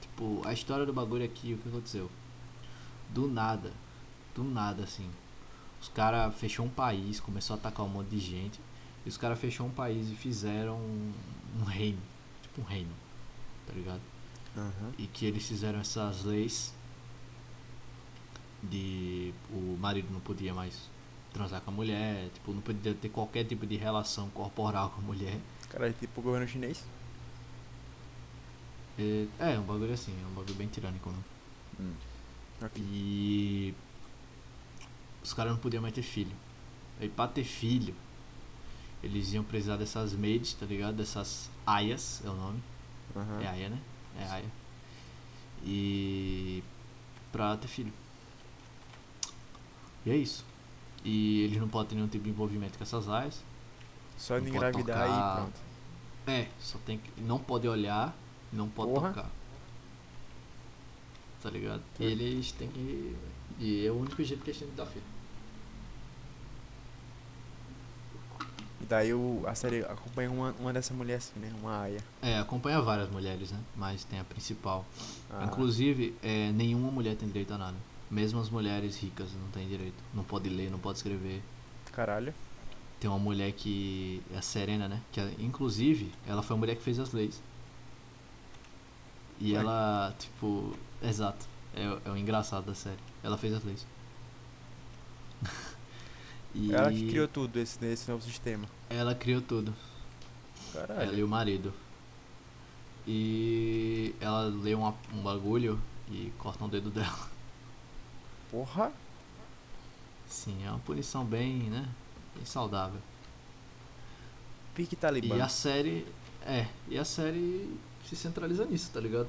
[0.00, 2.10] Tipo, a história do bagulho aqui, o que aconteceu?
[3.10, 3.72] Do nada.
[4.34, 5.10] Do nada, assim.
[5.80, 8.60] Os caras fechou um país, começou a atacar um monte de gente.
[9.04, 11.12] E os caras fechou um país e fizeram um,
[11.60, 12.00] um reino.
[12.42, 12.92] Tipo um reino.
[13.66, 14.00] Tá ligado?
[14.56, 14.92] Aham.
[14.98, 16.74] e que eles fizeram essas leis
[18.62, 20.90] de o marido não podia mais
[21.32, 25.04] transar com a mulher, tipo, não podia ter qualquer tipo de relação corporal com a
[25.04, 25.38] mulher.
[25.68, 26.84] Caralho, tipo o governo chinês.
[28.98, 31.24] É, é, um bagulho assim, é um bagulho bem tirânico mesmo.
[31.80, 31.94] Hum.
[32.60, 32.82] Ok.
[32.82, 33.74] E
[35.22, 36.34] os caras não podiam mais ter filho.
[37.00, 37.94] Aí pra ter filho,
[39.02, 40.96] eles iam precisar dessas maids, tá ligado?
[40.96, 42.60] Dessas aias, é o nome.
[43.14, 43.42] Aham.
[43.42, 43.78] É aia, né?
[44.18, 44.52] É aia.
[45.64, 46.62] E
[47.30, 47.92] pra ter filho.
[50.04, 50.44] E é isso.
[51.04, 53.42] E eles não podem ter nenhum tipo de envolvimento com essas aias.
[54.16, 55.36] Só Não de engravidar tocar.
[55.36, 55.60] aí pronto.
[56.26, 57.20] É, só tem que.
[57.20, 58.14] Não pode olhar,
[58.52, 59.08] não pode Porra.
[59.08, 59.30] tocar.
[61.42, 61.80] Tá ligado?
[61.80, 62.04] Tá.
[62.04, 63.16] E eles têm que.
[63.60, 65.04] E é o único jeito que eles têm de dar filho.
[68.80, 71.52] E daí o, a série acompanha uma, uma dessa mulher assim, né?
[71.60, 71.98] Uma aia.
[72.22, 73.60] É, acompanha várias mulheres, né?
[73.76, 74.84] Mas tem a principal.
[75.30, 77.76] Ah, Inclusive, é, nenhuma mulher tem direito a nada.
[78.10, 80.02] Mesmo as mulheres ricas não têm direito.
[80.14, 81.42] Não pode ler, não pode escrever.
[81.92, 82.32] Caralho.
[82.98, 84.22] Tem uma mulher que.
[84.32, 85.00] É a Serena, né?
[85.12, 87.40] Que inclusive, ela foi a mulher que fez as leis.
[89.38, 89.60] E Ué.
[89.60, 90.74] ela, tipo.
[91.02, 91.46] Exato.
[91.74, 92.98] É, é o engraçado da série.
[93.22, 93.86] Ela fez as leis.
[96.54, 98.66] e Ela que criou tudo esse, esse novo sistema.
[98.88, 99.74] Ela criou tudo.
[100.72, 101.00] Caralho.
[101.02, 101.72] Ela e o marido.
[103.06, 105.80] E ela lê uma- um bagulho
[106.10, 107.30] e corta o dedo dela.
[108.50, 108.92] Porra.
[110.28, 111.88] Sim, é uma punição bem, né?
[112.34, 113.00] Bem saudável.
[114.74, 115.42] Pique E Talibã.
[115.42, 116.06] a série.
[116.46, 117.76] É, e a série
[118.06, 119.28] se centraliza nisso, tá ligado?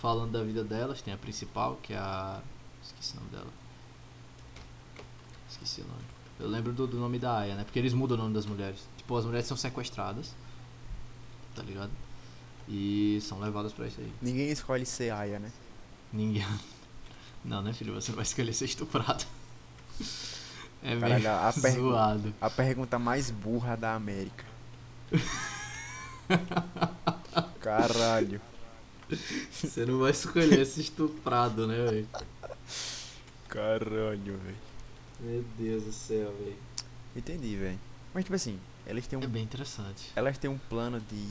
[0.00, 2.40] Falando da vida delas, tem a principal, que é a.
[2.82, 3.50] Esqueci o nome dela.
[5.48, 6.02] Esqueci o nome.
[6.40, 7.64] Eu lembro do, do nome da Aya, né?
[7.64, 8.80] Porque eles mudam o nome das mulheres.
[8.96, 10.34] Tipo, as mulheres são sequestradas.
[11.54, 11.90] Tá ligado?
[12.68, 14.12] E são levadas pra isso aí.
[14.20, 15.52] Ninguém escolhe ser aia, né?
[16.12, 16.44] Ninguém.
[17.44, 17.94] Não, né, filho?
[17.94, 19.24] Você não vai escolher ser estuprado.
[20.84, 22.34] É Caralho, meio a zoado.
[22.40, 24.44] A pergunta mais burra da América.
[27.60, 28.40] Caralho.
[29.52, 32.08] Você não vai escolher ser estuprado, né, velho?
[33.48, 34.56] Caralho, velho.
[35.20, 36.56] Meu Deus do céu, velho.
[37.14, 37.78] Entendi, velho.
[38.12, 40.10] Mas tipo assim, elas têm um É bem interessante.
[40.16, 41.28] elas têm um plano de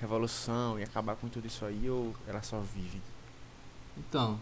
[0.00, 3.02] revolução e acabar com tudo isso aí ou elas só vivem?
[3.96, 4.40] Então,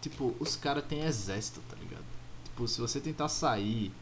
[0.00, 2.04] tipo, os caras têm exército, tá ligado?
[2.44, 3.92] Tipo, se você tentar sair,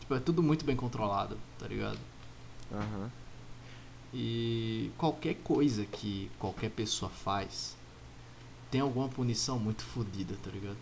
[0.00, 1.98] tipo, é tudo muito bem controlado, tá ligado?
[2.72, 3.10] Aham.
[4.12, 7.76] E qualquer coisa que qualquer pessoa faz
[8.70, 10.76] tem alguma punição muito fodida, tá ligado?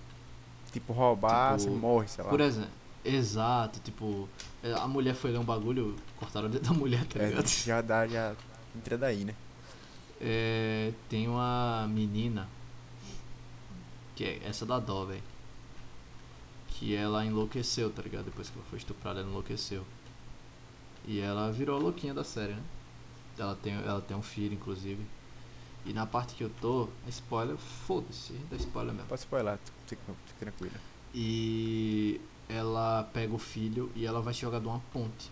[0.70, 2.30] Tipo, roubar, Tipo, você morre, sei lá.
[2.30, 2.70] Por exemplo,
[3.04, 4.28] exato, tipo,
[4.62, 7.46] é, a mulher foi ler um bagulho, cortaram o dedo da mulher, tá É, ligado?
[7.48, 8.34] já dá, já
[8.76, 9.34] entra daí, né?
[10.20, 12.48] É, tem uma menina
[14.14, 15.22] que é essa da dó, velho.
[16.68, 18.26] Que ela enlouqueceu, tá ligado?
[18.26, 19.84] Depois que ela foi estuprada, ela enlouqueceu.
[21.06, 22.62] E ela virou a louquinha da série, né?
[23.38, 25.04] Ela tem, ela tem um filho, inclusive.
[25.84, 29.08] E na parte que eu tô, é spoiler, foda-se, dá spoiler mesmo.
[29.08, 30.74] Pode spoiler, fica, fica tranquilo.
[31.14, 35.30] E ela pega o filho e ela vai se jogar de uma ponte.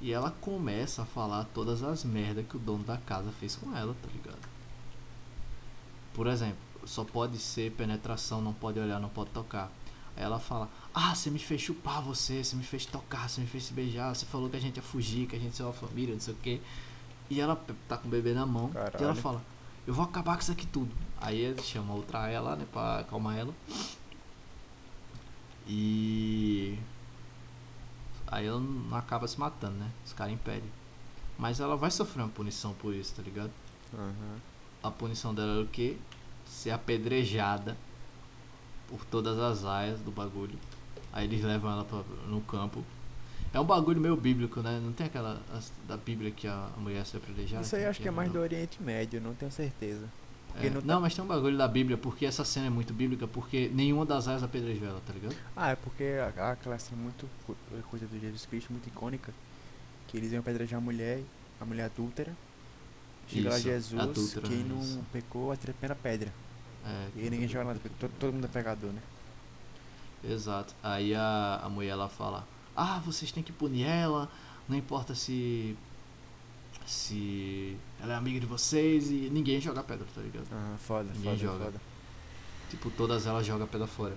[0.00, 3.74] E ela começa a falar todas as merdas que o dono da casa fez com
[3.74, 4.48] ela, tá ligado?
[6.12, 9.70] Por exemplo, só pode ser penetração, não pode olhar, não pode tocar.
[10.16, 13.46] Aí ela fala: Ah, você me fez chupar você, você me fez tocar, você me
[13.46, 15.62] fez se beijar, você falou que a gente ia fugir, que a gente ia ser
[15.64, 16.60] uma família, não sei o que.
[17.30, 17.56] E ela
[17.88, 19.14] tá com o bebê na mão e ela Caralho.
[19.16, 19.42] fala:
[19.86, 20.94] Eu vou acabar com isso aqui tudo.
[21.20, 23.54] Aí ele chama outra ela, né, pra acalmar ela.
[25.66, 26.78] E.
[28.26, 29.90] Aí ela não acaba se matando, né?
[30.04, 30.70] Os caras impedem.
[31.38, 33.50] Mas ela vai sofrer uma punição por isso, tá ligado?
[33.92, 34.36] Aham.
[34.82, 35.96] A punição dela era o quê?
[36.64, 37.76] Ser apedrejada
[38.88, 40.58] por todas as aias do bagulho.
[41.12, 42.82] Aí eles levam ela pra, no campo.
[43.52, 44.80] É um bagulho meio bíblico, né?
[44.82, 47.62] Não tem aquela as- da Bíblia que a, a mulher ser apedrejada?
[47.62, 48.42] Isso aí acho que é mais do não?
[48.44, 50.08] Oriente Médio, não tenho certeza.
[50.58, 52.94] É, não não, tá- mas tem um bagulho da Bíblia, porque essa cena é muito
[52.94, 55.36] bíblica, porque nenhuma das aias apedrejou ela, tá ligado?
[55.54, 57.54] Ah, é porque a- aquela cena muito co-
[57.90, 59.34] coisa do Jesus Cristo muito icônica,
[60.08, 61.20] que eles iam apedrejar a mulher,
[61.60, 62.32] a mulher adúltera.
[63.28, 65.02] Chega lá Jesus, quem não isso.
[65.12, 66.32] pecou atira a primeira pedra.
[66.86, 69.00] É, E aí ninguém joga nada, porque todo, todo mundo é pegador, né?
[70.22, 70.74] Exato.
[70.82, 74.30] Aí a, a mulher ela fala: Ah, vocês têm que punir ela,
[74.68, 75.76] não importa se.
[76.86, 80.46] Se ela é amiga de vocês e ninguém joga pedra, tá ligado?
[80.52, 81.64] Ah, foda, Ninguém foda, joga.
[81.66, 81.80] foda.
[82.70, 84.16] Tipo, todas elas jogam pedra fora.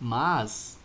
[0.00, 0.78] Mas.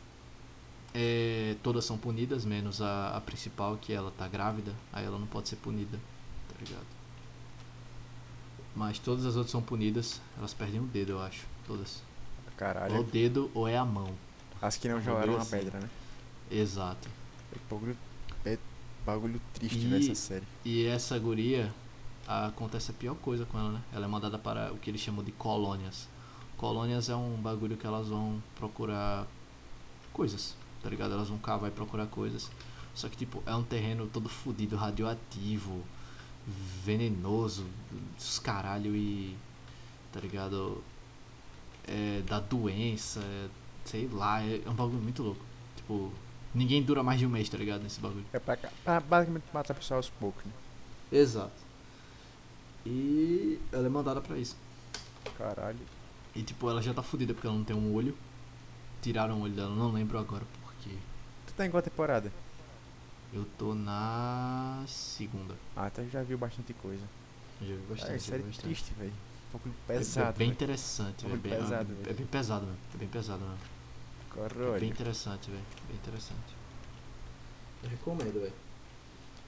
[0.93, 5.27] é, todas são punidas, menos a, a principal, que ela tá grávida, aí ela não
[5.27, 5.97] pode ser punida,
[6.49, 6.85] tá ligado?
[8.75, 11.45] Mas todas as outras são punidas, elas perdem o dedo, eu acho.
[11.67, 12.01] Todas.
[12.47, 13.03] Ou o Caralho.
[13.03, 14.09] dedo ou é a mão.
[14.61, 15.51] As que não jogaram na assim.
[15.57, 15.89] pedra, né?
[16.49, 17.07] Exato.
[17.51, 17.97] É bagulho,
[18.45, 18.57] é
[19.05, 20.45] bagulho triste E- nessa série.
[20.65, 21.71] E essa guria,
[22.27, 23.81] acontece a pior coisa com ela, né?
[23.93, 26.07] Ela é mandada para o que eles chamam de colônias.
[26.57, 29.27] Colônias é um bagulho que elas vão procurar
[30.13, 31.13] coisas, tá ligado?
[31.13, 32.49] Elas vão cavar e procurar coisas.
[32.95, 35.83] Só que, tipo, é um terreno todo fodido, radioativo,
[36.45, 37.65] venenoso,
[38.17, 39.35] dos caralho e.
[40.11, 40.83] tá ligado?
[41.87, 43.49] É, da doença, é,
[43.85, 45.43] sei lá, é, é um bagulho muito louco.
[45.75, 46.11] Tipo,
[46.53, 47.81] ninguém dura mais de um mês, tá ligado?
[47.83, 48.25] Nesse bagulho.
[48.31, 50.51] É pra, pra basicamente matar a pessoa aos poucos, né?
[51.11, 51.51] Exato.
[52.85, 54.57] E ela é mandada pra isso.
[55.37, 55.79] Caralho.
[56.35, 58.17] E tipo, ela já tá fodida porque ela não tem um olho.
[59.01, 60.95] Tiraram o olho dela, não lembro agora porquê.
[61.47, 62.31] Tu tá em qual temporada?
[63.33, 65.55] Eu tô na segunda.
[65.75, 67.03] Ah, então já viu bastante coisa.
[67.61, 68.03] Já vi Ah, bastante.
[68.03, 68.61] é já vi série bastante.
[68.65, 69.11] triste, velho.
[69.11, 70.29] Um pouco É- pesado.
[70.29, 70.51] É bem velho.
[70.51, 71.29] interessante, É velho.
[71.29, 72.15] muito bem- pesado, é, velho.
[72.17, 72.79] bem pesado mesmo.
[72.93, 73.57] É bem pesado mesmo.
[73.57, 74.79] É Caralho.
[74.79, 75.63] bem interessante, velho.
[75.87, 76.55] Bem interessante.
[77.83, 78.53] Eu recomendo, velho.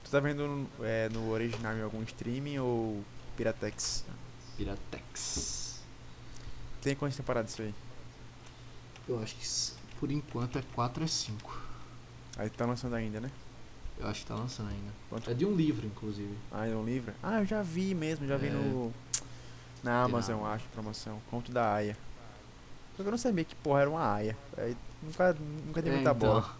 [0.04, 3.04] Tu tá vendo no- é, no original em algum streaming ou
[3.36, 4.04] Piratex?
[4.56, 5.80] Piratex.
[6.80, 7.74] Tem quantas temporadas isso aí?
[9.08, 11.60] Eu acho que por enquanto é 4 ou 5.
[12.36, 13.30] Aí tá lançando ainda, né?
[13.98, 14.92] Eu acho que tá lançando ainda.
[15.08, 15.30] Quanto?
[15.30, 16.34] É de um livro, inclusive.
[16.52, 17.12] Ah, é um livro?
[17.22, 18.50] Ah, eu já vi mesmo, já vi É.
[18.50, 18.92] no.
[19.82, 21.20] Na Amazon, eu acho, promoção.
[21.30, 21.96] Conto da Aya.
[22.96, 24.36] Só que eu não sabia que porra era uma Aya.
[24.56, 25.36] Aí nunca,
[25.66, 26.56] nunca dei É, muita então, bola.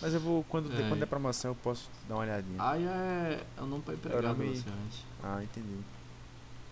[0.00, 0.88] Mas eu vou, quando, É.
[0.88, 2.62] quando é promoção, eu posso dar uma olhadinha.
[2.62, 5.04] Aya é, é um nome pra basicamente.
[5.22, 5.78] Ah, entendi.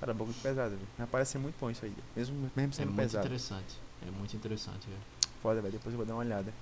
[0.01, 0.89] Cara, é um pesado, velho.
[0.99, 1.95] Mas parece ser muito bom isso aí.
[2.17, 3.25] Mesmo, mesmo É sendo muito pesado.
[3.27, 3.79] interessante.
[4.07, 5.01] É muito interessante, velho.
[5.43, 5.73] Foda, velho.
[5.73, 6.53] Depois eu vou dar uma olhada.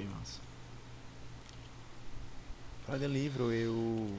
[0.00, 0.40] Bem massa.
[2.86, 4.16] Falando em livro, eu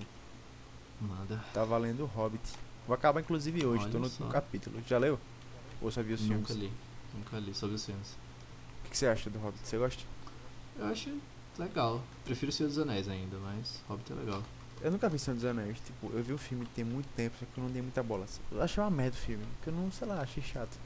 [0.99, 1.43] Manda.
[1.53, 2.41] tava lendo o Hobbit.
[2.87, 4.11] Vou acabar inclusive hoje, tô Olha no só.
[4.23, 4.81] último capítulo.
[4.87, 5.19] Já leu?
[5.81, 6.39] Ou só viu os filmes?
[6.49, 6.71] Nunca li.
[7.13, 8.07] Nunca li sobre os filmes.
[8.79, 9.67] O que, que você acha do Hobbit?
[9.67, 10.03] Você gosta?
[10.77, 11.09] Eu acho
[11.59, 12.01] legal.
[12.23, 14.43] Prefiro Senhor dos Anéis ainda, mas Hobbit é legal.
[14.81, 15.77] Eu nunca vi Senhor dos Anéis.
[15.79, 18.25] Tipo, eu vi o filme tem muito tempo, só que eu não dei muita bola.
[18.51, 19.43] Eu achei uma merda o filme.
[19.61, 20.77] Que eu não, sei lá, achei chato.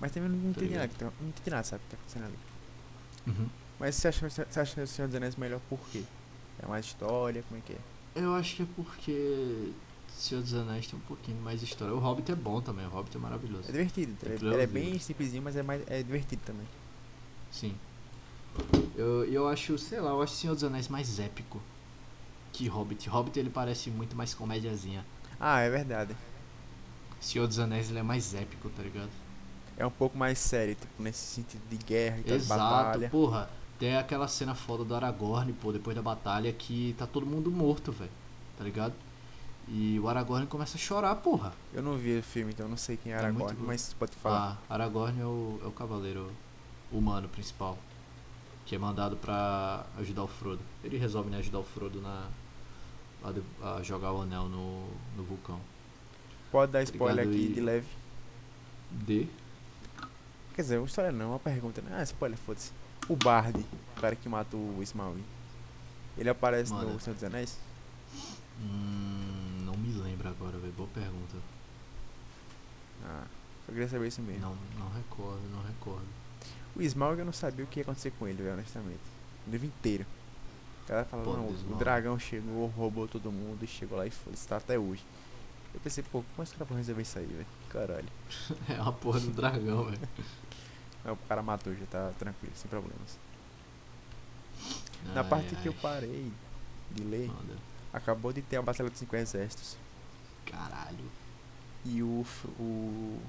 [0.00, 2.38] Mas também não entendi nada, tá- não entendi nada, sabe, o que tá acontecendo ali.
[3.26, 3.48] Uhum.
[3.78, 6.02] Mas você acha, você acha o Senhor dos Anéis melhor por quê?
[6.60, 7.78] É mais história, como é que é?
[8.16, 9.72] Eu acho que é porque
[10.08, 11.94] Senhor dos Anéis tem um pouquinho mais história.
[11.94, 13.68] O Hobbit é bom também, o Hobbit é maravilhoso.
[13.68, 14.16] É divertido.
[14.24, 16.66] Ele, que ler ele é bem simplesinho, mas é, mais, é divertido também.
[17.52, 17.74] Sim.
[18.96, 21.62] Eu, eu acho, sei lá, eu acho Senhor dos Anéis mais épico
[22.52, 23.08] que Hobbit.
[23.08, 25.06] Hobbit ele parece muito mais comédiazinha.
[25.38, 26.16] Ah, é verdade.
[27.20, 29.10] Senhor dos Anéis ele é mais épico, tá ligado?
[29.76, 33.08] É um pouco mais sério, tipo, nesse sentido de guerra de Exato, batalha.
[33.08, 33.48] porra.
[33.78, 37.92] Tem aquela cena foda do Aragorn, pô, depois da batalha que tá todo mundo morto,
[37.92, 38.10] velho.
[38.56, 38.92] Tá ligado?
[39.68, 41.52] E o Aragorn começa a chorar, porra.
[41.72, 43.66] Eu não vi o filme, então não sei quem é É Aragorn, bom.
[43.66, 44.58] mas pode falar.
[44.68, 46.32] Ah, Aragorn é o, é o cavaleiro
[46.90, 47.78] humano principal.
[48.66, 50.60] Que é mandado pra ajudar o Frodo.
[50.82, 52.28] Ele resolve né, ajudar o Frodo na,
[53.62, 55.60] a, jogar o anel no, no vulcão.
[56.50, 57.34] Pode dar spoiler ligado?
[57.36, 57.86] aqui E- de leve.
[58.90, 59.26] D.
[60.54, 61.80] Quer dizer, uma história não, uma pergunta.
[61.82, 61.90] Né?
[61.98, 62.72] Ah, spoiler, foda-se.
[63.08, 63.58] O Bard,
[63.96, 65.22] o cara que matou o Smaug,
[66.16, 66.86] ele aparece Manda.
[66.92, 67.58] no Senhor dos Anéis?
[68.60, 70.72] Hum, não me lembro agora, velho.
[70.72, 71.36] Boa pergunta.
[73.04, 73.24] Ah,
[73.64, 74.40] só queria saber isso mesmo.
[74.42, 76.06] Não, não recordo, não recordo.
[76.76, 79.00] O Smaug eu não sabia o que ia acontecer com ele, velho, honestamente.
[79.46, 80.04] O livro inteiro.
[80.84, 84.10] O cara falou, Pô, não, o dragão chegou, roubou todo mundo e chegou lá e
[84.10, 84.32] foi.
[84.32, 85.04] Está até hoje.
[85.74, 87.46] Eu pensei, pô, como esse cara vai resolver isso aí, velho?
[87.68, 88.08] Caralho.
[88.68, 90.08] É uma porra do dragão, velho.
[91.04, 93.18] Aí o cara matou, já tá tranquilo, sem problemas.
[95.14, 95.78] Na Ai, parte que eu ai.
[95.80, 96.32] parei
[96.90, 97.56] de ler, Manda.
[97.92, 99.76] acabou de ter a Batalha dos Cinco Exércitos.
[100.44, 101.10] Caralho.
[101.84, 102.26] E o,
[102.58, 103.20] o,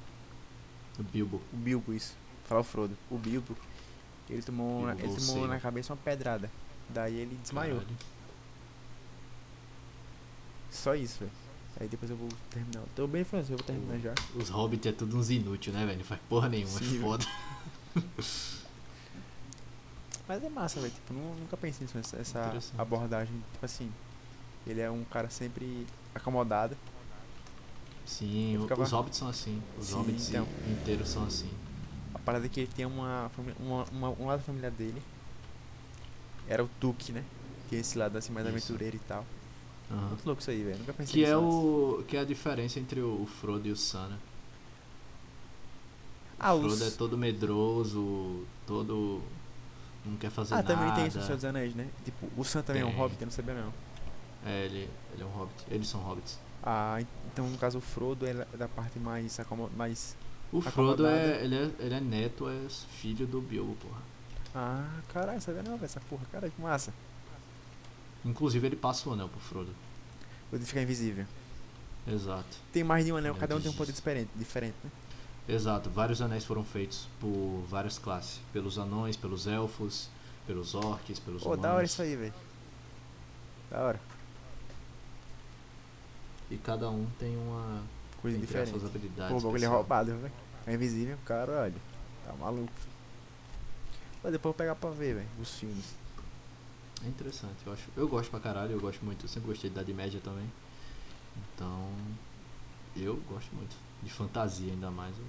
[0.97, 1.41] O Bilbo.
[1.53, 2.15] o Bilbo, isso.
[2.45, 2.97] Falar o Frodo.
[3.11, 3.55] O Bilbo,
[4.29, 6.49] ele tomou, na, Bilbo ele tomou na cabeça uma pedrada.
[6.89, 7.79] Daí ele desmaiou.
[7.79, 7.97] Caralho.
[10.71, 11.31] Só isso, velho.
[11.79, 12.83] Aí depois eu vou terminar.
[12.95, 14.13] Tô bem francês, eu vou terminar já.
[14.35, 15.97] Os hobbits é tudo uns inúteis, né, velho?
[15.99, 17.25] Não faz porra nenhuma, Sim, é foda.
[20.27, 20.93] Mas é massa, velho.
[20.93, 23.33] Tipo, nu- nunca pensei nisso, essa, abordagem.
[23.53, 23.91] Tipo assim,
[24.67, 26.77] ele é um cara sempre acomodado.
[28.05, 29.61] Sim, o- ficava- os hobbits são assim.
[29.77, 30.47] Os Sim, hobbits então.
[30.69, 31.49] inteiros são assim.
[32.13, 35.01] A parada é que ele tem uma, uma, uma- um lado da família dele.
[36.47, 37.23] Era o Tuque, né?
[37.69, 38.55] Que é esse lado assim mais Isso.
[38.55, 39.25] aventureiro e tal.
[39.91, 40.07] Aham.
[40.09, 40.77] Muito louco isso aí, velho.
[40.79, 41.55] Nunca pensei Que nisso é antes.
[41.55, 42.03] o.
[42.07, 44.17] Que é a diferença entre o, o Frodo e o Sam, né?
[46.39, 46.81] Ah, o Frodo os...
[46.81, 49.21] é todo medroso, todo.
[50.05, 50.75] não quer fazer ah nada.
[50.75, 51.87] também tem isso no Senhor dos Anéis, né?
[52.05, 52.97] Tipo, o Sam também é um Tem.
[52.97, 53.73] hobbit, eu não sabia não.
[54.45, 55.65] É, ele, ele é um hobbit.
[55.69, 56.39] Eles são hobbits.
[56.63, 60.15] Ah, en- então no caso o Frodo é da parte mais, acomo- mais...
[60.51, 61.71] O Frodo é ele, é.
[61.79, 64.01] ele é neto, é filho do Bilbo, porra.
[64.55, 66.23] Ah, caralho, sabia não, velho, essa porra.
[66.31, 66.93] Cara, que massa.
[68.25, 69.73] Inclusive ele passa o anel pro Frodo.
[70.49, 71.25] Poder ficar invisível.
[72.07, 72.57] Exato.
[72.73, 74.89] Tem mais de um anel, Meu cada um tem um poder diferente, diferente, né?
[75.47, 75.89] Exato.
[75.89, 78.39] Vários anéis foram feitos por várias classes.
[78.51, 80.09] Pelos anões, pelos elfos,
[80.45, 81.63] pelos orcs, pelos Pô, humanos.
[81.63, 82.33] da hora isso aí, velho.
[83.69, 83.99] Da hora.
[86.49, 87.83] E cada um tem uma
[88.21, 88.71] Coisa entre diferente.
[88.71, 89.31] suas habilidades.
[89.31, 90.33] Pô, o bagulho é roubado, velho.
[90.65, 91.75] É invisível, caralho.
[92.25, 92.71] Tá maluco.
[94.23, 95.85] Mas depois eu vou pegar pra ver, velho, os filmes.
[97.03, 97.89] É interessante, eu acho.
[97.95, 99.25] Eu gosto pra caralho, eu gosto muito.
[99.25, 100.51] Eu sempre gostei de Idade Média também.
[101.55, 101.91] Então,
[102.95, 103.75] eu gosto muito.
[104.03, 105.15] De fantasia ainda mais.
[105.17, 105.21] O,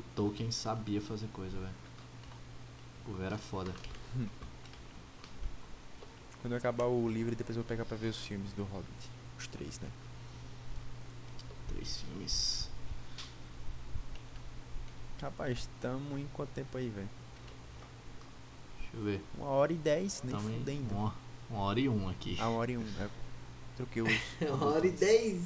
[0.00, 1.74] o Tolkien sabia fazer coisa, velho.
[3.08, 3.72] O velho era foda.
[6.40, 9.10] Quando eu acabar o livro, depois eu vou pegar pra ver os filmes do Hobbit.
[9.38, 9.90] Os três, né?
[11.68, 12.68] Três filmes.
[15.20, 17.19] Rapaz, tamo em quanto tempo aí, velho?
[18.92, 19.22] Deixa eu ver.
[19.38, 20.94] Uma hora e dez, nem Também fudendo.
[20.94, 21.14] uma,
[21.50, 22.36] uma hora e um aqui.
[22.40, 22.86] Ah, uma hora e um.
[22.98, 23.10] Eu
[23.76, 24.12] troquei os.
[24.50, 25.42] uma hora e dez.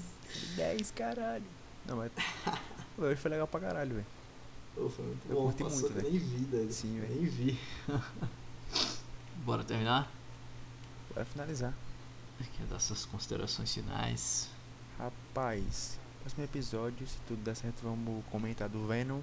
[0.57, 1.45] Dez, caralho.
[1.86, 2.11] Não, mas.
[2.97, 4.07] Hoje foi legal pra caralho, velho.
[4.74, 5.42] Pô, foi muito Eu bom.
[5.53, 6.11] curti muito, velho.
[6.11, 6.72] nem vi, velho.
[6.72, 7.14] Sim, velho.
[7.14, 7.59] Nem vi.
[9.45, 10.11] Bora terminar?
[11.12, 11.74] Bora finalizar.
[12.40, 14.49] Aqui é dessas considerações finais.
[14.99, 19.20] Rapaz, próximo episódio, se tudo der certo, vamos comentar do Venom.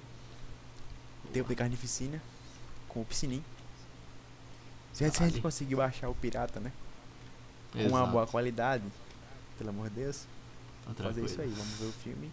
[1.25, 2.21] O tempo de carnificina.
[2.87, 3.43] Com o Piscinim.
[4.93, 5.41] Se a gente- se a gente Caralho.
[5.41, 6.71] conseguir baixar o pirata, né?
[7.71, 8.83] Com uma boa qualidade.
[9.57, 10.25] Pelo amor de Deus.
[10.97, 12.31] Tá fazer isso aí, vamos ver o filme.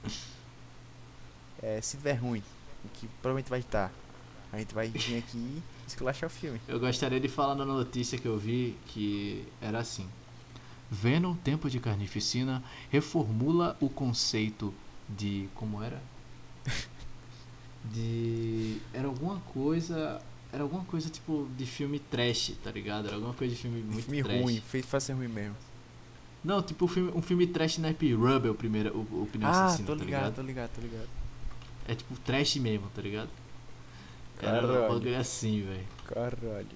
[1.62, 2.42] É, se tiver ruim,
[2.84, 3.92] o que provavelmente vai estar,
[4.52, 6.60] a gente vai vir aqui e esculachar o filme.
[6.66, 10.08] Eu gostaria de falar na notícia que eu vi que era assim.
[10.90, 14.72] Venom, Tempo de Carnificina, reformula o conceito
[15.08, 15.48] de.
[15.54, 16.00] Como era?
[17.84, 18.80] De.
[18.92, 20.20] Era alguma coisa.
[20.52, 23.06] Era alguma coisa tipo de filme trash, tá ligado?
[23.06, 24.40] Era alguma coisa de filme muito filme trash.
[24.42, 25.56] ruim, feito pra ser ruim mesmo.
[26.42, 29.66] Não, tipo um filme, um filme trash naipe Rubble, o primeiro, o, o pneu ah,
[29.66, 30.34] assassino, tô tá ligado, ligado?
[30.36, 31.08] tô ligado, tô ligado.
[31.86, 33.28] É tipo trash mesmo, tá ligado?
[34.40, 34.88] Era um Caralho.
[34.94, 35.86] bagulho assim, velho.
[36.06, 36.66] Caralho.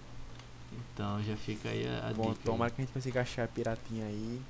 [0.72, 2.38] Então já fica aí a, a Bom, dica.
[2.40, 2.44] aí.
[2.44, 4.40] tomara que a gente consiga achar a piratinha aí.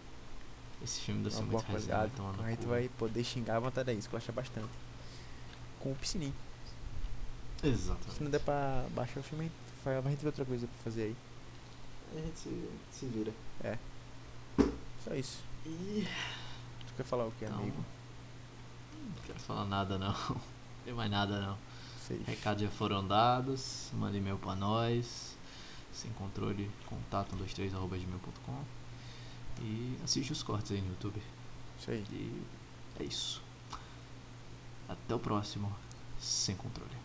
[0.83, 2.69] Esse filme deve ser Uma boa muito resenha, no A gente cu.
[2.69, 4.69] vai poder xingar a vontade aí, esculachar bastante.
[5.79, 6.35] Com o piscininho.
[7.63, 8.23] Se Exatamente.
[8.25, 9.51] não der pra baixar o filme,
[9.87, 11.17] a gente vê outra coisa pra fazer aí.
[12.17, 13.33] A gente se, se vira.
[15.05, 15.43] Só isso.
[15.65, 16.07] E.
[16.89, 17.85] Tu quer falar o que, Então, amigo?
[19.05, 20.13] Não quero falar nada não.
[20.29, 21.57] Não tem mais nada não.
[22.01, 22.21] Sei.
[22.27, 23.91] Recados já foram dados.
[23.93, 25.37] Manda e-mail pra nós.
[25.93, 28.65] Sem controle, contato 123.gmail.com
[29.61, 31.23] E assiste os cortes aí no YouTube.
[31.79, 32.05] Isso aí.
[32.11, 32.43] E
[32.99, 33.41] é isso.
[34.89, 35.73] Até o próximo.
[36.19, 37.02] Sem controle.